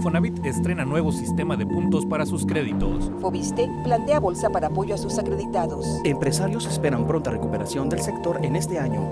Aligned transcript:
Infonavit 0.00 0.46
estrena 0.46 0.86
nuevo 0.86 1.12
sistema 1.12 1.58
de 1.58 1.66
puntos 1.66 2.06
para 2.06 2.24
sus 2.24 2.46
créditos. 2.46 3.12
Fobiste 3.20 3.68
plantea 3.84 4.18
bolsa 4.18 4.48
para 4.48 4.68
apoyo 4.68 4.94
a 4.94 4.96
sus 4.96 5.18
acreditados. 5.18 6.00
Empresarios 6.04 6.64
esperan 6.64 7.06
pronta 7.06 7.30
recuperación 7.30 7.90
del 7.90 8.00
sector 8.00 8.42
en 8.42 8.56
este 8.56 8.78
año. 8.78 9.02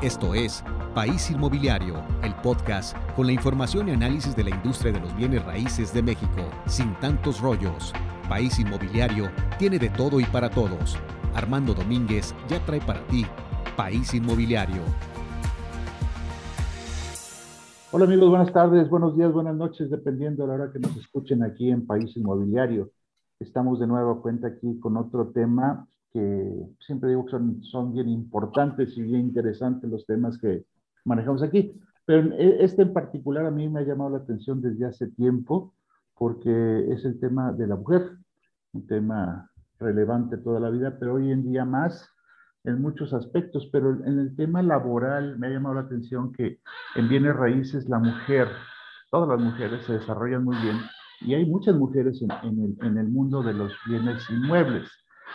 Esto 0.00 0.32
es 0.32 0.62
País 0.94 1.28
Inmobiliario, 1.32 2.04
el 2.22 2.36
podcast 2.36 2.96
con 3.16 3.26
la 3.26 3.32
información 3.32 3.88
y 3.88 3.90
análisis 3.90 4.36
de 4.36 4.44
la 4.44 4.50
industria 4.50 4.92
de 4.92 5.00
los 5.00 5.16
bienes 5.16 5.44
raíces 5.44 5.92
de 5.92 6.04
México, 6.04 6.42
sin 6.66 6.94
tantos 7.00 7.40
rollos. 7.40 7.92
País 8.28 8.60
Inmobiliario 8.60 9.28
tiene 9.58 9.80
de 9.80 9.88
todo 9.88 10.20
y 10.20 10.24
para 10.26 10.48
todos. 10.48 10.96
Armando 11.34 11.74
Domínguez 11.74 12.32
ya 12.48 12.64
trae 12.64 12.80
para 12.80 13.04
ti 13.08 13.26
País 13.76 14.14
Inmobiliario. 14.14 14.82
Hola 17.92 18.04
amigos, 18.04 18.28
buenas 18.28 18.52
tardes, 18.52 18.88
buenos 18.88 19.16
días, 19.16 19.32
buenas 19.32 19.56
noches, 19.56 19.90
dependiendo 19.90 20.44
de 20.44 20.48
la 20.48 20.54
hora 20.54 20.72
que 20.72 20.78
nos 20.78 20.96
escuchen 20.96 21.42
aquí 21.42 21.72
en 21.72 21.88
País 21.88 22.16
Inmobiliario. 22.16 22.92
Estamos 23.40 23.80
de 23.80 23.88
nuevo 23.88 24.12
a 24.12 24.22
cuenta 24.22 24.46
aquí 24.46 24.78
con 24.78 24.96
otro 24.96 25.32
tema 25.32 25.88
que 26.12 26.68
siempre 26.78 27.08
digo 27.08 27.24
que 27.24 27.32
son, 27.32 27.64
son 27.64 27.92
bien 27.92 28.08
importantes 28.08 28.96
y 28.96 29.02
bien 29.02 29.22
interesantes 29.22 29.90
los 29.90 30.06
temas 30.06 30.38
que 30.38 30.64
manejamos 31.04 31.42
aquí. 31.42 31.80
Pero 32.04 32.32
este 32.36 32.82
en 32.82 32.92
particular 32.92 33.44
a 33.46 33.50
mí 33.50 33.68
me 33.68 33.80
ha 33.80 33.84
llamado 33.84 34.10
la 34.10 34.18
atención 34.18 34.62
desde 34.62 34.86
hace 34.86 35.08
tiempo 35.08 35.74
porque 36.16 36.92
es 36.92 37.04
el 37.04 37.18
tema 37.18 37.50
de 37.50 37.66
la 37.66 37.74
mujer, 37.74 38.08
un 38.72 38.86
tema 38.86 39.50
relevante 39.80 40.36
toda 40.36 40.60
la 40.60 40.70
vida, 40.70 40.96
pero 40.96 41.14
hoy 41.14 41.32
en 41.32 41.42
día 41.42 41.64
más 41.64 42.08
en 42.64 42.80
muchos 42.80 43.12
aspectos, 43.12 43.68
pero 43.72 44.04
en 44.04 44.18
el 44.18 44.36
tema 44.36 44.62
laboral 44.62 45.38
me 45.38 45.46
ha 45.46 45.50
llamado 45.50 45.76
la 45.76 45.82
atención 45.82 46.32
que 46.32 46.60
en 46.94 47.08
bienes 47.08 47.34
raíces 47.34 47.88
la 47.88 47.98
mujer, 47.98 48.48
todas 49.10 49.28
las 49.28 49.40
mujeres 49.40 49.84
se 49.84 49.94
desarrollan 49.94 50.44
muy 50.44 50.56
bien 50.58 50.76
y 51.20 51.34
hay 51.34 51.44
muchas 51.46 51.76
mujeres 51.76 52.22
en, 52.22 52.30
el, 52.30 52.76
en 52.86 52.98
el 52.98 53.08
mundo 53.08 53.42
de 53.42 53.54
los 53.54 53.72
bienes 53.86 54.28
inmuebles. 54.30 54.90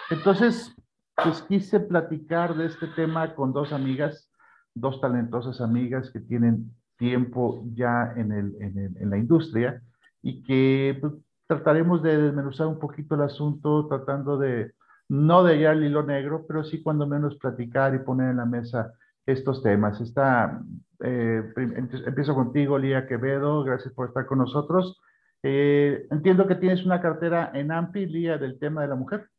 Entonces, 0.09 0.75
pues 1.15 1.41
quise 1.43 1.79
platicar 1.79 2.55
de 2.55 2.65
este 2.65 2.87
tema 2.87 3.33
con 3.35 3.53
dos 3.53 3.71
amigas, 3.71 4.29
dos 4.73 4.99
talentosas 5.01 5.61
amigas 5.61 6.11
que 6.11 6.19
tienen 6.19 6.71
tiempo 6.97 7.63
ya 7.73 8.13
en, 8.15 8.31
en, 8.31 8.77
el, 8.77 8.97
en 8.97 9.09
la 9.09 9.17
industria 9.17 9.81
y 10.21 10.43
que 10.43 10.97
pues, 10.99 11.13
trataremos 11.47 12.01
de 12.01 12.17
desmenuzar 12.17 12.67
un 12.67 12.79
poquito 12.79 13.15
el 13.15 13.21
asunto, 13.21 13.87
tratando 13.87 14.37
de 14.37 14.73
no 15.09 15.43
de 15.43 15.53
hallar 15.53 15.77
el 15.77 15.85
hilo 15.85 16.03
negro, 16.03 16.45
pero 16.47 16.63
sí 16.63 16.81
cuando 16.81 17.07
menos 17.07 17.37
platicar 17.37 17.93
y 17.93 17.99
poner 17.99 18.31
en 18.31 18.37
la 18.37 18.45
mesa 18.45 18.93
estos 19.25 19.61
temas. 19.61 19.99
Está, 20.01 20.61
eh, 21.03 21.43
empiezo 21.55 22.35
contigo, 22.35 22.77
Lía 22.77 23.07
Quevedo, 23.07 23.63
gracias 23.63 23.93
por 23.93 24.07
estar 24.07 24.25
con 24.25 24.39
nosotros. 24.39 25.01
Eh, 25.43 26.07
entiendo 26.11 26.47
que 26.47 26.55
tienes 26.55 26.85
una 26.85 27.01
cartera 27.01 27.51
en 27.53 27.71
AMPI, 27.71 28.05
Lía, 28.07 28.37
del 28.37 28.57
tema 28.57 28.81
de 28.81 28.87
la 28.87 28.95
mujer. 28.95 29.29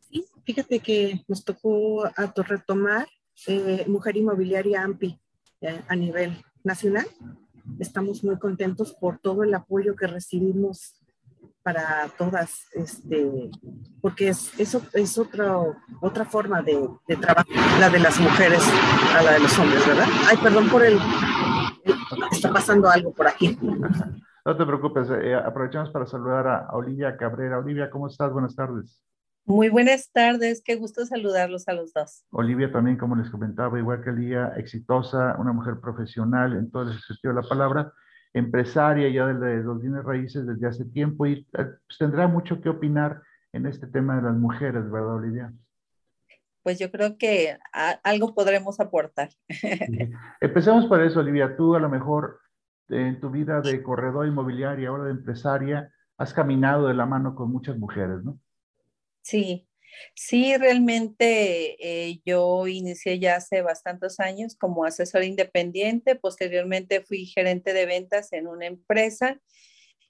Sí, 0.00 0.24
fíjate 0.44 0.80
que 0.80 1.22
nos 1.28 1.44
tocó 1.44 2.04
retomar 2.46 3.06
eh, 3.46 3.84
Mujer 3.88 4.16
Inmobiliaria 4.16 4.82
AMPI 4.82 5.18
a 5.88 5.96
nivel 5.96 6.42
nacional. 6.62 7.06
Estamos 7.78 8.22
muy 8.22 8.38
contentos 8.38 8.92
por 8.94 9.18
todo 9.18 9.42
el 9.42 9.54
apoyo 9.54 9.96
que 9.96 10.06
recibimos 10.06 11.00
para 11.62 12.08
todas, 12.18 12.66
este, 12.72 13.50
porque 14.00 14.28
es, 14.28 14.58
eso 14.58 14.82
es 14.92 15.18
otra, 15.18 15.56
otra 16.00 16.24
forma 16.24 16.62
de, 16.62 16.88
de, 17.08 17.16
trabajo, 17.16 17.48
la 17.80 17.88
de 17.90 17.98
las 17.98 18.18
mujeres 18.20 18.62
a 19.16 19.22
la 19.22 19.32
de 19.32 19.40
los 19.40 19.58
hombres, 19.58 19.86
¿verdad? 19.86 20.06
Ay, 20.28 20.36
perdón 20.38 20.68
por 20.68 20.84
el, 20.84 20.98
está 22.30 22.52
pasando 22.52 22.88
algo 22.88 23.12
por 23.12 23.26
aquí. 23.26 23.58
No 24.44 24.56
te 24.56 24.66
preocupes, 24.66 25.08
eh, 25.10 25.34
aprovechamos 25.34 25.90
para 25.90 26.06
saludar 26.06 26.46
a, 26.46 26.68
Olivia 26.72 27.16
Cabrera. 27.16 27.58
Olivia, 27.58 27.88
¿cómo 27.88 28.08
estás? 28.08 28.30
Buenas 28.30 28.54
tardes. 28.54 29.00
Muy 29.46 29.68
buenas 29.68 30.10
tardes, 30.10 30.62
qué 30.64 30.76
gusto 30.76 31.04
saludarlos 31.04 31.68
a 31.68 31.74
los 31.74 31.92
dos. 31.92 32.24
Olivia 32.30 32.72
también, 32.72 32.96
como 32.96 33.14
les 33.14 33.30
comentaba, 33.30 33.78
igual 33.78 34.02
que 34.02 34.10
Lía, 34.10 34.52
exitosa, 34.56 35.36
una 35.38 35.52
mujer 35.52 35.80
profesional 35.80 36.54
en 36.54 36.70
todo 36.70 36.82
el 36.84 36.98
sentido 37.00 37.34
de 37.34 37.42
la 37.42 37.48
palabra, 37.48 37.92
empresaria 38.34 39.08
ya 39.08 39.26
de, 39.26 39.62
los 39.62 39.80
bienes 39.80 40.04
raíces 40.04 40.46
desde 40.46 40.66
hace 40.66 40.84
tiempo 40.86 41.26
y 41.26 41.32
eh, 41.32 41.46
pues, 41.52 41.98
tendrá 41.98 42.26
mucho 42.26 42.60
que 42.60 42.68
opinar 42.68 43.22
en 43.52 43.66
este 43.66 43.86
tema 43.86 44.16
de 44.16 44.22
las 44.22 44.34
mujeres, 44.34 44.90
¿verdad, 44.90 45.14
Olivia? 45.14 45.52
Pues 46.62 46.78
yo 46.78 46.90
creo 46.90 47.16
que 47.16 47.56
algo 48.02 48.34
podremos 48.34 48.80
aportar. 48.80 49.28
Empecemos 50.40 50.86
por 50.86 51.00
eso, 51.02 51.20
Olivia. 51.20 51.56
Tú 51.56 51.74
a 51.76 51.78
lo 51.78 51.88
mejor 51.88 52.40
en 52.88 53.20
tu 53.20 53.30
vida 53.30 53.60
de 53.60 53.82
corredor 53.82 54.26
inmobiliario, 54.26 54.90
ahora 54.90 55.04
de 55.04 55.10
empresaria, 55.12 55.92
has 56.16 56.32
caminado 56.32 56.88
de 56.88 56.94
la 56.94 57.06
mano 57.06 57.34
con 57.34 57.52
muchas 57.52 57.76
mujeres, 57.76 58.24
¿no? 58.24 58.38
Sí, 59.22 59.68
Sí, 60.14 60.56
realmente 60.56 61.76
eh, 61.80 62.20
yo 62.24 62.66
inicié 62.66 63.18
ya 63.18 63.36
hace 63.36 63.62
bastantes 63.62 64.20
años 64.20 64.56
como 64.56 64.84
asesor 64.84 65.24
independiente, 65.24 66.16
posteriormente 66.16 67.02
fui 67.02 67.26
gerente 67.26 67.72
de 67.72 67.86
ventas 67.86 68.32
en 68.32 68.46
una 68.46 68.66
empresa 68.66 69.40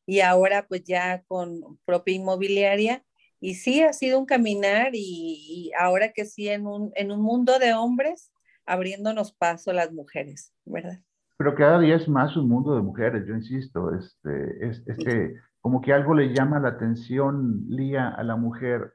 y 0.07 0.21
ahora 0.21 0.67
pues 0.67 0.85
ya 0.85 1.23
con 1.27 1.79
propia 1.85 2.15
inmobiliaria. 2.15 3.05
Y 3.41 3.55
sí, 3.57 3.83
ha 3.83 3.93
sido 3.93 4.19
un 4.19 4.27
caminar 4.27 4.91
y, 4.95 5.71
ahora 5.79 6.13
que 6.13 6.25
sí, 6.25 6.49
en 6.49 6.67
un, 6.67 6.93
en 6.95 7.13
un 7.13 7.21
mundo 7.21 7.59
de 7.59 7.75
hombres, 7.75 8.33
abriéndonos 8.65 9.33
paso 9.33 9.73
las 9.73 9.93
mujeres, 9.93 10.55
¿verdad? 10.65 11.01
Pero 11.37 11.55
cada 11.55 11.79
día 11.79 11.97
es 11.97 12.09
más 12.09 12.37
un 12.37 12.49
mundo 12.49 12.75
de 12.75 12.81
mujeres, 12.81 13.27
yo 13.27 13.35
insisto, 13.35 13.95
este, 13.95 14.67
es, 14.67 14.83
es 14.87 14.97
que 14.97 15.35
como 15.61 15.81
que 15.81 15.93
algo 15.93 16.15
le 16.15 16.33
llama 16.33 16.61
la 16.61 16.69
atención, 16.71 17.65
Lía, 17.69 18.09
a 18.09 18.23
la 18.23 18.37
mujer 18.37 18.95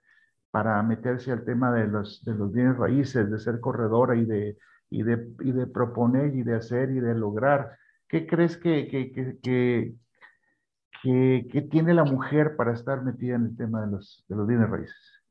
para 0.51 0.81
meterse 0.83 1.31
al 1.31 1.45
tema 1.45 1.71
de 1.71 1.87
los, 1.87 2.23
de 2.23 2.33
los 2.33 2.51
bienes 2.51 2.77
raíces, 2.77 3.29
de 3.29 3.39
ser 3.39 3.59
corredora 3.59 4.15
y 4.15 4.25
de, 4.25 4.57
y 4.89 5.03
de, 5.03 5.29
y 5.41 5.51
de 5.51 5.67
proponer 5.67 6.35
y 6.35 6.43
de 6.43 6.55
hacer 6.55 6.89
y 6.91 6.99
de 6.99 7.15
lograr. 7.15 7.77
¿Qué 8.07 8.25
crees 8.25 8.57
que, 8.57 8.87
que, 8.87 9.11
que, 9.11 9.93
que, 11.01 11.61
tiene 11.69 11.93
la 11.93 12.03
mujer 12.03 12.55
para 12.55 12.73
estar 12.73 13.03
metida 13.03 13.35
en 13.35 13.45
el 13.45 13.57
tema 13.57 13.85
de 13.85 13.91
los, 13.91 14.25
de 14.27 14.35
los 14.35 14.47
bienes 14.47 14.69
raíces? 14.69 15.21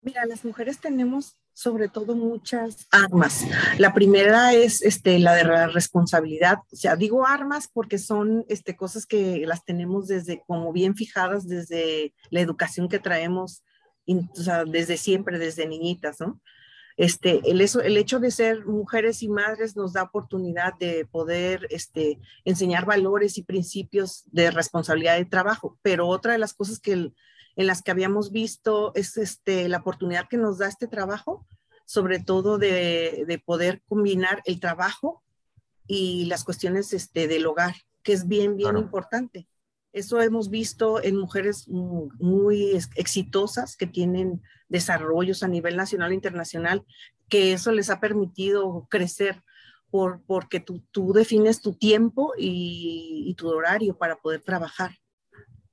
Mira, 0.00 0.24
las 0.26 0.44
mujeres 0.44 0.78
tenemos 0.80 1.38
sobre 1.54 1.88
todo 1.88 2.14
muchas 2.14 2.86
armas. 2.90 3.46
La 3.78 3.94
primera 3.94 4.52
es 4.52 4.82
este, 4.82 5.18
la 5.18 5.34
de 5.34 5.44
la 5.44 5.68
responsabilidad. 5.68 6.58
O 6.72 6.76
sea, 6.76 6.96
digo 6.96 7.26
armas 7.26 7.68
porque 7.72 7.98
son 7.98 8.44
este, 8.48 8.76
cosas 8.76 9.06
que 9.06 9.46
las 9.46 9.64
tenemos 9.64 10.08
desde, 10.08 10.42
como 10.46 10.72
bien 10.72 10.94
fijadas 10.94 11.46
desde 11.48 12.12
la 12.30 12.40
educación 12.40 12.88
que 12.88 12.98
traemos 12.98 13.62
desde 14.06 14.96
siempre, 14.96 15.38
desde 15.38 15.66
niñitas, 15.66 16.20
¿no? 16.20 16.40
Este, 16.96 17.40
el, 17.50 17.60
eso, 17.60 17.80
el 17.80 17.96
hecho 17.96 18.20
de 18.20 18.30
ser 18.30 18.66
mujeres 18.66 19.22
y 19.22 19.28
madres 19.28 19.74
nos 19.74 19.94
da 19.94 20.04
oportunidad 20.04 20.74
de 20.78 21.04
poder 21.04 21.66
este, 21.70 22.20
enseñar 22.44 22.86
valores 22.86 23.36
y 23.36 23.42
principios 23.42 24.22
de 24.26 24.52
responsabilidad 24.52 25.16
de 25.16 25.24
trabajo, 25.24 25.76
pero 25.82 26.06
otra 26.06 26.32
de 26.32 26.38
las 26.38 26.54
cosas 26.54 26.78
que 26.78 26.92
en 27.56 27.66
las 27.66 27.82
que 27.82 27.90
habíamos 27.90 28.30
visto 28.30 28.92
es 28.94 29.16
este, 29.16 29.68
la 29.68 29.78
oportunidad 29.78 30.28
que 30.28 30.36
nos 30.36 30.58
da 30.58 30.68
este 30.68 30.86
trabajo, 30.86 31.46
sobre 31.84 32.18
todo 32.20 32.58
de, 32.58 33.24
de 33.26 33.38
poder 33.38 33.82
combinar 33.86 34.42
el 34.44 34.60
trabajo 34.60 35.22
y 35.86 36.24
las 36.26 36.44
cuestiones 36.44 36.92
este, 36.92 37.28
del 37.28 37.46
hogar, 37.46 37.74
que 38.02 38.12
es 38.12 38.26
bien, 38.26 38.56
bien 38.56 38.76
importante. 38.76 39.46
Eso 39.94 40.20
hemos 40.20 40.50
visto 40.50 41.00
en 41.02 41.16
mujeres 41.16 41.68
muy 41.68 42.72
exitosas 42.96 43.76
que 43.76 43.86
tienen 43.86 44.42
desarrollos 44.68 45.44
a 45.44 45.48
nivel 45.48 45.76
nacional 45.76 46.10
e 46.10 46.16
internacional, 46.16 46.84
que 47.28 47.52
eso 47.52 47.70
les 47.70 47.90
ha 47.90 48.00
permitido 48.00 48.88
crecer 48.90 49.40
por, 49.92 50.20
porque 50.26 50.58
tú, 50.58 50.82
tú 50.90 51.12
defines 51.12 51.60
tu 51.60 51.74
tiempo 51.74 52.32
y, 52.36 53.32
tu 53.38 53.48
horario 53.48 53.96
para 53.96 54.16
poder 54.16 54.40
trabajar. 54.40 54.90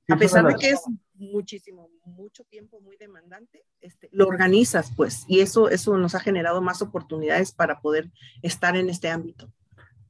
a 0.08 0.16
pesar 0.16 0.46
de 0.46 0.54
que 0.54 0.70
es 0.70 0.80
muchísimo, 1.14 1.90
mucho 2.04 2.44
tiempo 2.44 2.80
muy 2.80 2.96
demandante, 2.96 3.64
este, 3.80 4.08
lo 4.12 4.28
organizas 4.28 4.92
pues, 4.96 5.24
y 5.26 5.40
eso, 5.40 5.68
eso 5.68 5.96
nos 5.98 6.14
ha 6.14 6.20
generado 6.20 6.62
más 6.62 6.80
oportunidades 6.80 7.50
para 7.50 7.80
poder 7.80 8.12
estar 8.42 8.76
en 8.76 8.88
este 8.88 9.08
ámbito. 9.08 9.52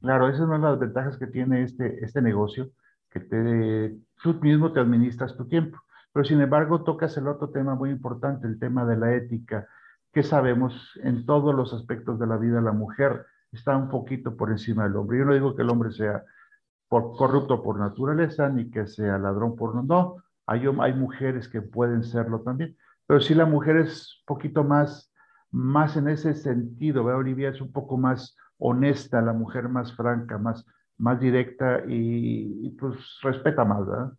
Claro, 0.01 0.27
esa 0.27 0.37
es 0.37 0.43
una 0.43 0.57
de 0.57 0.63
las 0.63 0.79
ventajas 0.79 1.17
que 1.17 1.25
tiene 1.25 1.63
este, 1.63 2.05
este 2.05 2.21
negocio, 2.21 2.71
que 3.09 3.19
te, 3.19 3.95
tú 4.23 4.33
mismo 4.41 4.71
te 4.71 4.79
administras 4.79 5.35
tu 5.35 5.45
tiempo. 5.45 5.77
Pero 6.13 6.23
sin 6.25 6.41
embargo, 6.41 6.83
tocas 6.83 7.15
el 7.17 7.27
otro 7.27 7.49
tema 7.49 7.75
muy 7.75 7.89
importante, 7.89 8.47
el 8.47 8.57
tema 8.57 8.85
de 8.85 8.97
la 8.97 9.13
ética. 9.13 9.67
que 10.13 10.23
sabemos? 10.23 10.97
En 11.03 11.25
todos 11.25 11.53
los 11.53 11.73
aspectos 11.73 12.19
de 12.19 12.27
la 12.27 12.37
vida, 12.37 12.61
la 12.61 12.71
mujer 12.71 13.25
está 13.51 13.75
un 13.75 13.89
poquito 13.89 14.37
por 14.37 14.49
encima 14.51 14.83
del 14.83 14.95
hombre. 14.95 15.19
Yo 15.19 15.25
no 15.25 15.33
digo 15.33 15.55
que 15.55 15.63
el 15.63 15.69
hombre 15.69 15.91
sea 15.91 16.23
por, 16.87 17.17
corrupto 17.17 17.61
por 17.63 17.79
naturaleza, 17.79 18.47
ni 18.49 18.69
que 18.69 18.87
sea 18.87 19.17
ladrón 19.17 19.55
por 19.55 19.75
no. 19.83 20.17
Hay, 20.45 20.65
hay 20.79 20.93
mujeres 20.93 21.49
que 21.49 21.61
pueden 21.61 22.03
serlo 22.03 22.41
también. 22.41 22.77
Pero 23.07 23.19
si 23.19 23.33
la 23.33 23.45
mujer 23.45 23.77
es 23.77 24.19
un 24.21 24.25
poquito 24.25 24.63
más, 24.63 25.11
más 25.51 25.97
en 25.97 26.07
ese 26.07 26.33
sentido, 26.35 27.03
¿verdad? 27.03 27.19
Olivia 27.19 27.49
es 27.49 27.59
un 27.59 27.71
poco 27.71 27.97
más 27.97 28.37
honesta, 28.57 29.21
la 29.21 29.33
mujer 29.33 29.67
más 29.67 29.93
franca, 29.95 30.37
más, 30.37 30.65
más 30.97 31.19
directa 31.19 31.83
y, 31.87 32.69
pues 32.79 32.95
respeta 33.21 33.63
más, 33.65 33.85
¿verdad? 33.85 34.11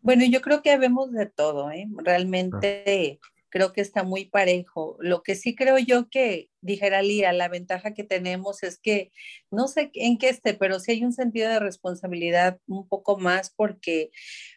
Bueno, 0.00 0.24
yo 0.28 0.40
creo 0.40 0.62
que 0.62 0.76
vemos 0.78 1.12
de 1.12 1.26
todo, 1.26 1.70
¿eh? 1.70 1.86
Realmente 1.96 3.20
creo 3.50 3.72
que 3.72 3.80
está 3.80 4.02
muy 4.02 4.24
parejo. 4.26 4.96
Lo 5.00 5.22
que 5.22 5.34
sí 5.34 5.54
creo 5.54 5.78
yo 5.78 6.08
que, 6.08 6.48
dijera 6.60 7.02
Lía, 7.02 7.32
la 7.32 7.48
ventaja 7.48 7.92
que 7.92 8.04
tenemos 8.04 8.62
es 8.62 8.78
que, 8.78 9.10
no 9.50 9.68
sé 9.68 9.90
en 9.94 10.18
qué 10.18 10.28
esté, 10.28 10.54
pero 10.54 10.80
sí 10.80 10.92
hay 10.92 11.04
un 11.04 11.12
sentido 11.12 11.50
de 11.50 11.58
responsabilidad 11.58 12.58
un 12.66 12.88
poco 12.88 13.18
más 13.18 13.50
porque 13.50 14.10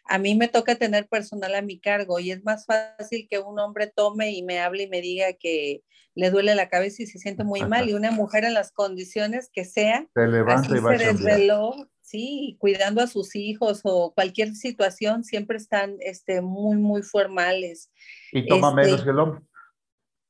a 0.04 0.18
mí 0.18 0.34
me 0.34 0.48
toca 0.48 0.76
tener 0.76 1.08
personal 1.08 1.54
a 1.54 1.62
mi 1.62 1.78
cargo 1.78 2.20
y 2.20 2.30
es 2.30 2.44
más 2.44 2.66
fácil 2.66 3.26
que 3.28 3.38
un 3.38 3.58
hombre 3.58 3.88
tome 3.88 4.32
y 4.32 4.42
me 4.42 4.60
hable 4.60 4.84
y 4.84 4.88
me 4.88 5.00
diga 5.00 5.32
que 5.34 5.82
le 6.14 6.30
duele 6.30 6.54
la 6.54 6.68
cabeza 6.68 7.02
y 7.02 7.06
se 7.06 7.18
siente 7.18 7.44
muy 7.44 7.62
mal 7.62 7.88
y 7.88 7.94
una 7.94 8.10
mujer 8.10 8.44
en 8.44 8.54
las 8.54 8.70
condiciones 8.70 9.50
que 9.52 9.64
sea, 9.64 10.06
se 10.14 10.26
levanta 10.26 10.68
así 10.68 10.76
y 10.76 10.80
va 10.80 10.96
se 10.96 11.06
desveló, 11.06 11.90
sí, 12.04 12.56
cuidando 12.60 13.00
a 13.00 13.06
sus 13.06 13.34
hijos 13.34 13.80
o 13.84 14.12
cualquier 14.14 14.54
situación, 14.54 15.24
siempre 15.24 15.56
están 15.56 15.96
este, 16.00 16.40
muy, 16.42 16.76
muy 16.76 17.02
formales. 17.02 17.90
Y 18.30 18.46
toma 18.46 18.68
Este, 18.68 18.82
menos 18.82 19.02
que 19.04 19.10
el 19.10 19.18
hombre. 19.18 19.40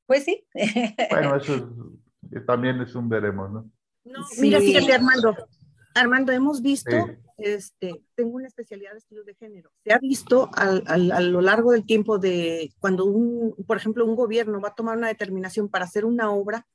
Pues 0.07 0.23
sí. 0.23 0.45
Bueno, 1.11 1.35
eso 1.41 1.55
es- 2.31 2.45
también 2.45 2.81
es 2.81 2.95
un 2.95 3.07
veremos, 3.09 3.51
¿no? 3.51 3.69
No, 4.05 4.23
Sí. 4.27 4.41
mira, 4.41 4.59
fíjate, 4.59 4.93
Armando. 4.93 5.35
Armando, 5.93 6.31
hemos 6.31 6.61
visto, 6.61 6.91
Sí. 6.91 7.13
este, 7.37 8.03
tengo 8.15 8.35
una 8.35 8.47
especialidad 8.47 8.91
de 8.91 8.97
estudios 8.99 9.25
de 9.25 9.35
género. 9.35 9.71
Se 9.83 9.93
ha 9.93 9.99
visto 9.99 10.49
al- 10.55 10.83
al- 10.87 11.11
a 11.11 11.19
lo 11.21 11.41
largo 11.41 11.71
del 11.71 11.85
tiempo 11.85 12.17
de 12.19 12.71
cuando 12.79 13.05
un, 13.05 13.55
por 13.67 13.77
ejemplo, 13.77 14.05
un 14.05 14.15
gobierno 14.15 14.59
va 14.61 14.69
a 14.69 14.75
tomar 14.75 14.97
una 14.97 15.07
determinación 15.07 15.69
para 15.69 15.85
hacer 15.85 16.03
una 16.05 16.31
obra, 16.31 16.67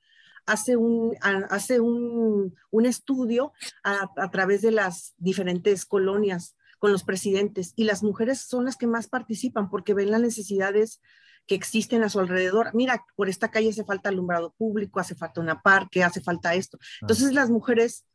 hace 0.47 0.77
un, 0.77 1.17
hace 1.21 1.81
un, 1.81 2.55
un 2.71 2.87
estudio 2.87 3.53
a, 3.85 4.11
a 4.17 4.31
través 4.31 4.63
de 4.63 4.71
las 4.71 5.15
diferentes 5.19 5.85
colonias 5.85 6.57
con 6.79 6.93
los 6.93 7.05
presidentes 7.05 7.73
y 7.77 7.85
las 7.85 8.03
mujeres 8.03 8.41
son 8.41 8.65
las 8.65 8.77
que 8.77 8.87
más 8.87 9.07
participan 9.07 9.69
porque 9.69 9.95
ven 9.95 10.11
las 10.11 10.21
necesidades 10.21 11.01
que 11.47 11.55
existen 11.55 12.03
a 12.03 12.09
su 12.09 12.21
alrededor. 12.21 12.71
Mira, 12.75 13.05
por 13.17 13.29
esta 13.29 13.51
calle 13.51 13.71
hace 13.71 13.85
falta 13.85 14.09
alumbrado 14.09 14.55
público, 14.57 15.01
hace 15.01 15.15
falta 15.15 15.41
una 15.41 15.61
parque, 15.63 16.05
hace 16.05 16.21
falta 16.21 16.55
esto. 16.55 16.79
Entonces 17.01 17.33
las 17.33 17.51
mujeres, 17.51 18.07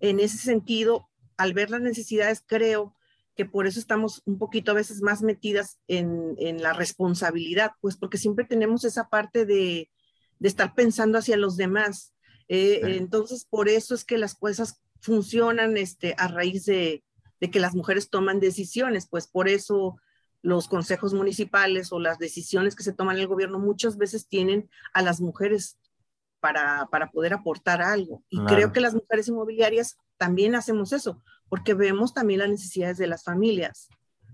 en 0.00 0.20
ese 0.20 0.38
sentido, 0.38 1.08
al 1.36 1.52
ver 1.52 1.70
las 1.70 1.80
necesidades, 1.80 2.44
creo 2.46 2.94
que 3.34 3.46
por 3.46 3.66
eso 3.66 3.80
estamos 3.80 4.22
un 4.26 4.38
poquito 4.38 4.70
a 4.70 4.74
veces 4.74 5.00
más 5.00 5.22
metidas 5.22 5.80
en, 5.88 6.34
en 6.38 6.62
la 6.62 6.74
responsabilidad, 6.74 7.72
pues 7.80 7.96
porque 7.96 8.18
siempre 8.18 8.44
tenemos 8.44 8.84
esa 8.84 9.08
parte 9.08 9.46
de, 9.46 9.90
de 10.42 10.48
estar 10.48 10.74
pensando 10.74 11.18
hacia 11.18 11.36
los 11.36 11.56
demás. 11.56 12.12
Eh, 12.48 12.80
Sí. 12.84 12.90
Entonces, 12.96 13.46
por 13.48 13.68
eso 13.68 13.94
es 13.94 14.04
que 14.04 14.18
las 14.18 14.34
cosas 14.34 14.80
funcionan 15.00 15.76
este, 15.76 16.14
a 16.18 16.28
raíz 16.28 16.64
de, 16.66 17.04
de 17.40 17.50
que 17.50 17.60
las 17.60 17.74
mujeres 17.74 18.10
toman 18.10 18.40
decisiones, 18.40 19.06
pues 19.08 19.26
por 19.28 19.48
eso 19.48 19.96
los 20.42 20.66
consejos 20.66 21.14
municipales 21.14 21.92
o 21.92 22.00
las 22.00 22.18
decisiones 22.18 22.74
que 22.74 22.82
se 22.82 22.92
toman 22.92 23.16
en 23.16 23.22
el 23.22 23.28
gobierno 23.28 23.60
muchas 23.60 23.96
veces 23.96 24.26
tienen 24.26 24.68
a 24.92 25.00
las 25.02 25.20
mujeres 25.20 25.78
para, 26.40 26.88
para 26.90 27.10
poder 27.12 27.32
aportar 27.34 27.80
algo. 27.80 28.24
Y 28.28 28.36
Claro. 28.38 28.54
creo 28.56 28.72
que 28.72 28.80
las 28.80 28.94
mujeres 28.94 29.28
inmobiliarias 29.28 29.96
también 30.18 30.56
hacemos 30.56 30.92
eso, 30.92 31.22
porque 31.48 31.74
vemos 31.74 32.12
también 32.14 32.40
las 32.40 32.50
necesidades 32.50 32.98
de 32.98 33.06
las 33.06 33.22
familias, 33.22 33.88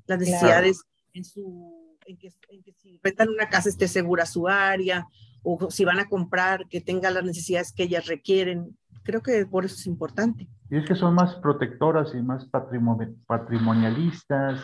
las 0.06 0.18
necesidades 0.18 0.84
en 1.12 1.24
su, 1.24 1.96
en 2.06 2.16
que, 2.16 2.32
en 2.48 2.62
que 2.62 2.72
si 2.72 2.98
rentan 3.02 3.28
una 3.28 3.50
casa 3.50 3.68
esté 3.68 3.86
segura 3.88 4.24
su 4.24 4.48
área, 4.48 5.06
o 5.50 5.70
si 5.70 5.84
van 5.84 5.98
a 5.98 6.08
comprar, 6.08 6.66
que 6.68 6.80
tenga 6.80 7.10
las 7.10 7.24
necesidades 7.24 7.72
que 7.72 7.84
ellas 7.84 8.06
requieren. 8.06 8.76
Creo 9.02 9.22
que 9.22 9.46
por 9.46 9.64
eso 9.64 9.76
es 9.76 9.86
importante. 9.86 10.46
Y 10.70 10.76
es 10.76 10.84
que 10.86 10.94
son 10.94 11.14
más 11.14 11.36
protectoras 11.36 12.14
y 12.14 12.20
más 12.22 12.50
patrimoni- 12.50 13.14
patrimonialistas, 13.26 14.60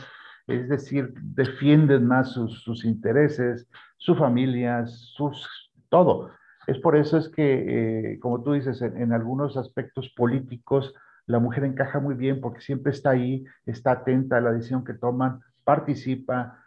es 0.46 0.68
decir, 0.68 1.14
defienden 1.22 2.06
más 2.06 2.32
sus, 2.32 2.62
sus 2.62 2.84
intereses, 2.84 3.66
su 3.96 4.14
familia, 4.14 4.86
sus, 4.86 5.70
todo. 5.88 6.30
Es 6.66 6.78
por 6.78 6.96
eso 6.96 7.16
es 7.16 7.28
que, 7.30 8.12
eh, 8.12 8.18
como 8.20 8.42
tú 8.42 8.52
dices, 8.52 8.82
en, 8.82 9.00
en 9.00 9.12
algunos 9.12 9.56
aspectos 9.56 10.10
políticos, 10.14 10.92
la 11.26 11.38
mujer 11.38 11.64
encaja 11.64 12.00
muy 12.00 12.14
bien 12.14 12.40
porque 12.42 12.60
siempre 12.60 12.92
está 12.92 13.10
ahí, 13.10 13.44
está 13.64 13.92
atenta 13.92 14.36
a 14.36 14.40
la 14.42 14.52
decisión 14.52 14.84
que 14.84 14.92
toman, 14.92 15.40
participa. 15.64 16.60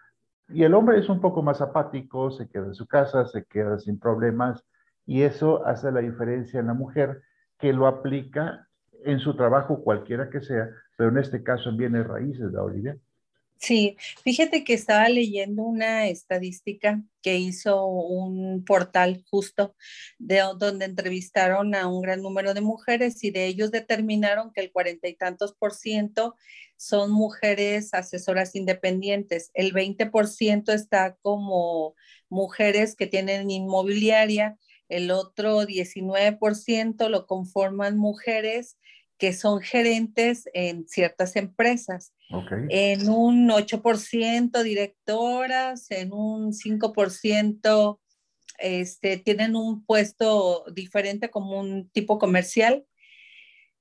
Y 0.49 0.63
el 0.63 0.73
hombre 0.73 0.99
es 0.99 1.09
un 1.09 1.19
poco 1.19 1.44
más 1.44 1.61
apático, 1.61 2.31
se 2.31 2.47
queda 2.49 2.67
en 2.67 2.73
su 2.73 2.88
casa, 2.88 3.25
se 3.25 3.45
queda 3.45 3.79
sin 3.79 3.99
problemas, 3.99 4.63
y 5.05 5.23
eso 5.23 5.65
hace 5.65 5.91
la 5.91 6.01
diferencia 6.01 6.59
en 6.59 6.67
la 6.67 6.73
mujer 6.73 7.21
que 7.57 7.73
lo 7.73 7.88
aplica 7.88 8.67
en 9.03 9.19
su 9.19 9.35
trabajo, 9.35 9.83
cualquiera 9.83 10.29
que 10.29 10.41
sea, 10.41 10.69
pero 10.97 11.09
en 11.09 11.17
este 11.17 11.44
caso 11.44 11.69
en 11.69 11.77
bienes 11.77 12.07
raíces, 12.07 12.51
¿da, 12.51 12.63
Olivia? 12.63 12.97
Sí, 13.59 13.98
fíjate 14.24 14.63
que 14.63 14.74
estaba 14.74 15.09
leyendo 15.09 15.63
una 15.63 16.07
estadística 16.07 17.01
que 17.24 17.38
hizo 17.38 17.86
un 17.86 18.63
portal 18.63 19.24
justo 19.30 19.75
de 20.19 20.42
donde 20.59 20.86
entrevistaron 20.86 21.74
a 21.74 21.88
un 21.88 22.01
gran 22.01 22.21
número 22.21 22.54
de 22.54 22.62
mujeres 22.62 23.24
y 23.24 23.31
de 23.31 23.48
ellos 23.48 23.71
determinaron 23.71 24.51
que 24.54 24.62
el 24.62 24.71
cuarenta 24.71 25.07
y 25.07 25.15
tantos 25.15 25.54
por 25.54 25.74
ciento 25.74 26.36
son 26.75 27.12
mujeres 27.12 27.94
asesoras 27.94 28.56
independientes, 28.56 29.50
el 29.56 29.74
20 29.74 30.06
por 30.07 30.27
ciento 30.27 30.71
está 30.71 31.15
como 31.21 31.95
mujeres 32.30 32.95
que 32.95 33.07
tienen 33.07 33.50
inmobiliaria, 33.50 34.57
el 34.88 35.10
otro 35.10 35.65
19 35.65 36.38
por 36.38 36.56
ciento 36.56 37.10
lo 37.10 37.25
conforman 37.25 37.98
mujeres 37.98 38.77
que 39.18 39.33
son 39.33 39.62
gerentes 39.62 40.48
en 40.53 40.88
ciertas 40.88 41.36
empresas 41.36 42.13
En 42.69 43.09
un 43.09 43.50
8% 43.50 44.63
directoras, 44.63 45.89
en 45.91 46.12
un 46.12 46.51
5% 46.51 48.00
este, 48.59 49.18
tienen 49.18 49.56
un 49.56 49.85
puesto 49.85 50.65
diferente 50.74 51.29
como 51.29 51.59
un 51.59 51.89
tipo 51.89 52.19
comercial. 52.19 52.85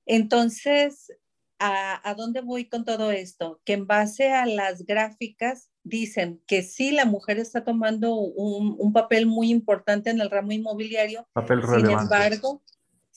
Entonces, 0.04 1.12
¿a, 1.58 2.08
¿a, 2.08 2.14
dónde 2.14 2.40
voy 2.40 2.68
con 2.68 2.84
todo 2.84 3.10
esto? 3.10 3.60
Que 3.64 3.72
en 3.72 3.86
base 3.86 4.32
a 4.32 4.46
las 4.46 4.84
gráficas 4.84 5.70
dicen 5.82 6.42
que 6.46 6.62
sí, 6.62 6.92
la 6.92 7.04
mujer 7.04 7.38
está 7.38 7.64
tomando 7.64 8.14
un, 8.14 8.76
un 8.78 8.92
papel 8.92 9.26
muy 9.26 9.50
importante 9.50 10.10
en 10.10 10.20
el 10.20 10.30
ramo 10.30 10.52
inmobiliario. 10.52 11.26
Papel 11.32 11.62
Sin 11.62 11.70
relevante. 11.70 12.02
embargo, 12.02 12.62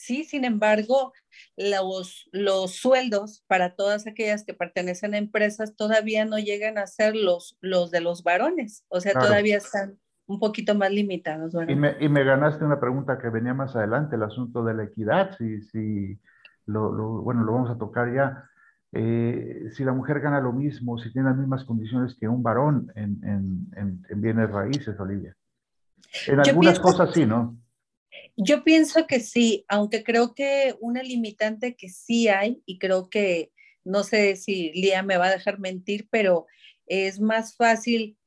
Sí, 0.01 0.23
sin 0.23 0.45
embargo, 0.45 1.11
los, 1.57 2.29
los 2.31 2.71
sueldos 2.75 3.43
para 3.47 3.75
todas 3.75 4.07
aquellas 4.07 4.45
que 4.45 4.53
pertenecen 4.53 5.13
a 5.13 5.17
empresas 5.17 5.75
todavía 5.75 6.23
no 6.23 6.37
llegan 6.39 6.77
a 6.77 6.87
ser 6.87 7.17
los, 7.17 7.57
los 7.59 7.91
de 7.91 7.99
los 7.99 8.23
varones, 8.23 8.85
o 8.87 9.01
sea, 9.01 9.11
Claro. 9.11 9.27
todavía 9.27 9.57
están 9.57 9.99
un 10.25 10.39
poquito 10.39 10.73
más 10.73 10.89
limitados. 10.91 11.53
Y 11.67 11.75
me, 11.75 11.97
y 11.99 12.07
me 12.07 12.23
ganaste 12.23 12.63
una 12.63 12.79
pregunta 12.79 13.17
que 13.19 13.27
venía 13.29 13.53
más 13.53 13.75
adelante, 13.75 14.15
el 14.15 14.23
asunto 14.23 14.63
de 14.63 14.73
la 14.73 14.83
equidad, 14.85 15.35
si, 15.37 15.61
si 15.63 16.17
lo, 16.65 16.93
lo- 16.93 17.21
bueno, 17.21 17.43
lo 17.43 17.51
vamos 17.51 17.69
a 17.69 17.77
tocar 17.77 18.13
ya. 18.15 18.45
Eh, 18.93 19.65
si 19.75 19.83
la 19.83 19.91
mujer 19.91 20.21
gana 20.21 20.39
lo 20.39 20.53
mismo, 20.53 20.97
si 20.97 21.11
tiene 21.11 21.27
las 21.27 21.37
mismas 21.37 21.65
condiciones 21.65 22.15
que 22.17 22.29
un 22.29 22.41
varón 22.41 22.89
en, 22.95 23.19
en, 23.25 23.67
en, 23.75 24.05
en 24.09 24.21
bienes 24.21 24.49
raíces, 24.49 24.97
Olivia. 24.97 25.35
En 26.25 26.39
algunas 26.39 26.79
pienso- 26.79 26.81
cosas 26.83 27.11
sí, 27.13 27.25
¿no? 27.25 27.57
Yo 28.35 28.63
pienso 28.63 29.07
que 29.07 29.19
sí, 29.19 29.65
aunque 29.67 30.03
creo 30.03 30.33
que 30.33 30.75
una 30.79 31.03
limitante 31.03 31.75
que 31.75 31.89
sí 31.89 32.27
hay, 32.27 32.61
y 32.65 32.79
creo 32.79 33.09
que, 33.09 33.51
no 33.83 34.03
sé 34.03 34.35
si 34.35 34.71
Lía 34.73 35.03
me 35.03 35.17
va 35.17 35.27
a 35.27 35.31
dejar 35.31 35.59
mentir, 35.59 36.07
pero 36.09 36.47
es 36.85 37.19
más 37.19 37.55
fácil 37.55 38.17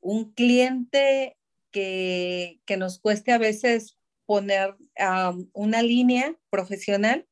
un 0.00 0.32
cliente 0.32 1.36
que, 1.70 2.60
que 2.64 2.76
nos 2.76 2.98
cueste 2.98 3.32
a 3.32 3.38
veces 3.38 3.98
poner 4.26 4.76
um, 4.98 5.48
una 5.52 5.82
línea 5.82 6.36
profesional 6.50 7.26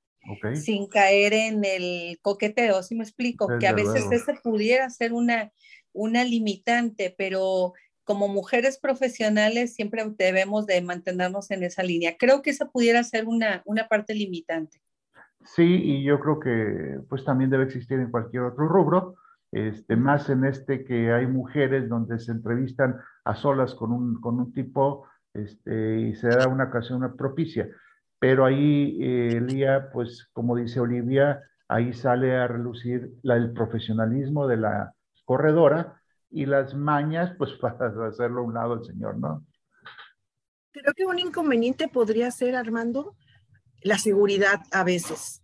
sin 0.55 0.89
caer 0.89 1.33
en 1.33 1.65
el 1.65 2.19
coqueteo, 2.21 2.83
¿sí 2.83 2.95
me 2.95 3.05
explico? 3.05 3.47
Desde 3.47 3.61
que 3.61 3.67
a 3.69 3.73
veces 3.73 4.05
luego. 4.07 4.13
ese 4.13 4.35
pudiera 4.43 4.91
ser 4.91 5.13
una, 5.13 5.53
una 5.93 6.25
limitante, 6.25 7.15
pero 7.17 7.73
como 8.09 8.27
mujeres 8.27 8.79
profesionales 8.79 9.75
siempre 9.75 10.03
debemos 10.17 10.65
de 10.65 10.81
mantenernos 10.81 11.51
en 11.51 11.63
esa 11.63 11.83
línea. 11.83 12.17
Creo 12.19 12.41
que 12.41 12.49
esa 12.49 12.71
pudiera 12.71 13.05
ser 13.05 13.27
una, 13.27 13.61
una 13.67 13.87
parte 13.87 14.15
limitante. 14.15 14.81
Sí, 15.45 15.63
y 15.63 16.05
yo 16.05 16.19
creo 16.19 16.41
que 16.41 17.01
pues 17.07 17.23
también 17.23 17.51
debe 17.51 17.65
existir 17.65 17.99
en 17.99 18.11
cualquier 18.11 18.45
otro 18.45 18.67
rubro, 18.67 19.17
este, 19.53 19.95
más 19.95 20.31
en 20.31 20.47
este 20.47 20.87
que 20.87 21.13
hay 21.13 21.27
mujeres 21.27 21.91
donde 21.91 22.19
se 22.19 22.33
entrevistan 22.33 22.97
a 23.25 23.35
solas 23.35 23.75
con 23.75 23.93
un, 23.93 24.19
con 24.23 24.41
un 24.41 24.55
tipo 24.55 25.07
este, 25.35 26.01
y 26.01 26.15
se 26.15 26.29
da 26.29 26.49
una 26.49 26.65
ocasión 26.65 27.15
propicia. 27.15 27.69
Pero 28.19 28.47
ahí, 28.47 28.99
eh, 29.03 29.39
Lía, 29.39 29.91
pues 29.93 30.31
como 30.33 30.57
dice 30.57 30.81
Olivia, 30.81 31.43
ahí 31.69 31.93
sale 31.93 32.35
a 32.37 32.49
relucir 32.49 33.13
el 33.23 33.53
profesionalismo 33.53 34.49
de 34.49 34.57
la 34.57 34.95
corredora 35.27 36.01
y 36.31 36.47
las 36.47 36.75
mañas, 36.75 37.33
pues 37.39 37.53
para 37.61 38.09
hacerlo 38.09 38.41
a 38.41 38.45
un 38.45 38.55
lado 38.55 38.75
el 38.75 38.85
señor, 38.85 39.19
¿no? 39.19 39.45
Creo 40.71 40.93
que 40.95 41.07
un 41.07 41.19
inconveniente 41.19 41.89
podría 41.89 42.31
ser, 42.31 42.55
Armando, 42.55 43.17
la 43.83 43.99
seguridad 43.99 44.61
a 44.71 44.85
veces. 44.85 45.43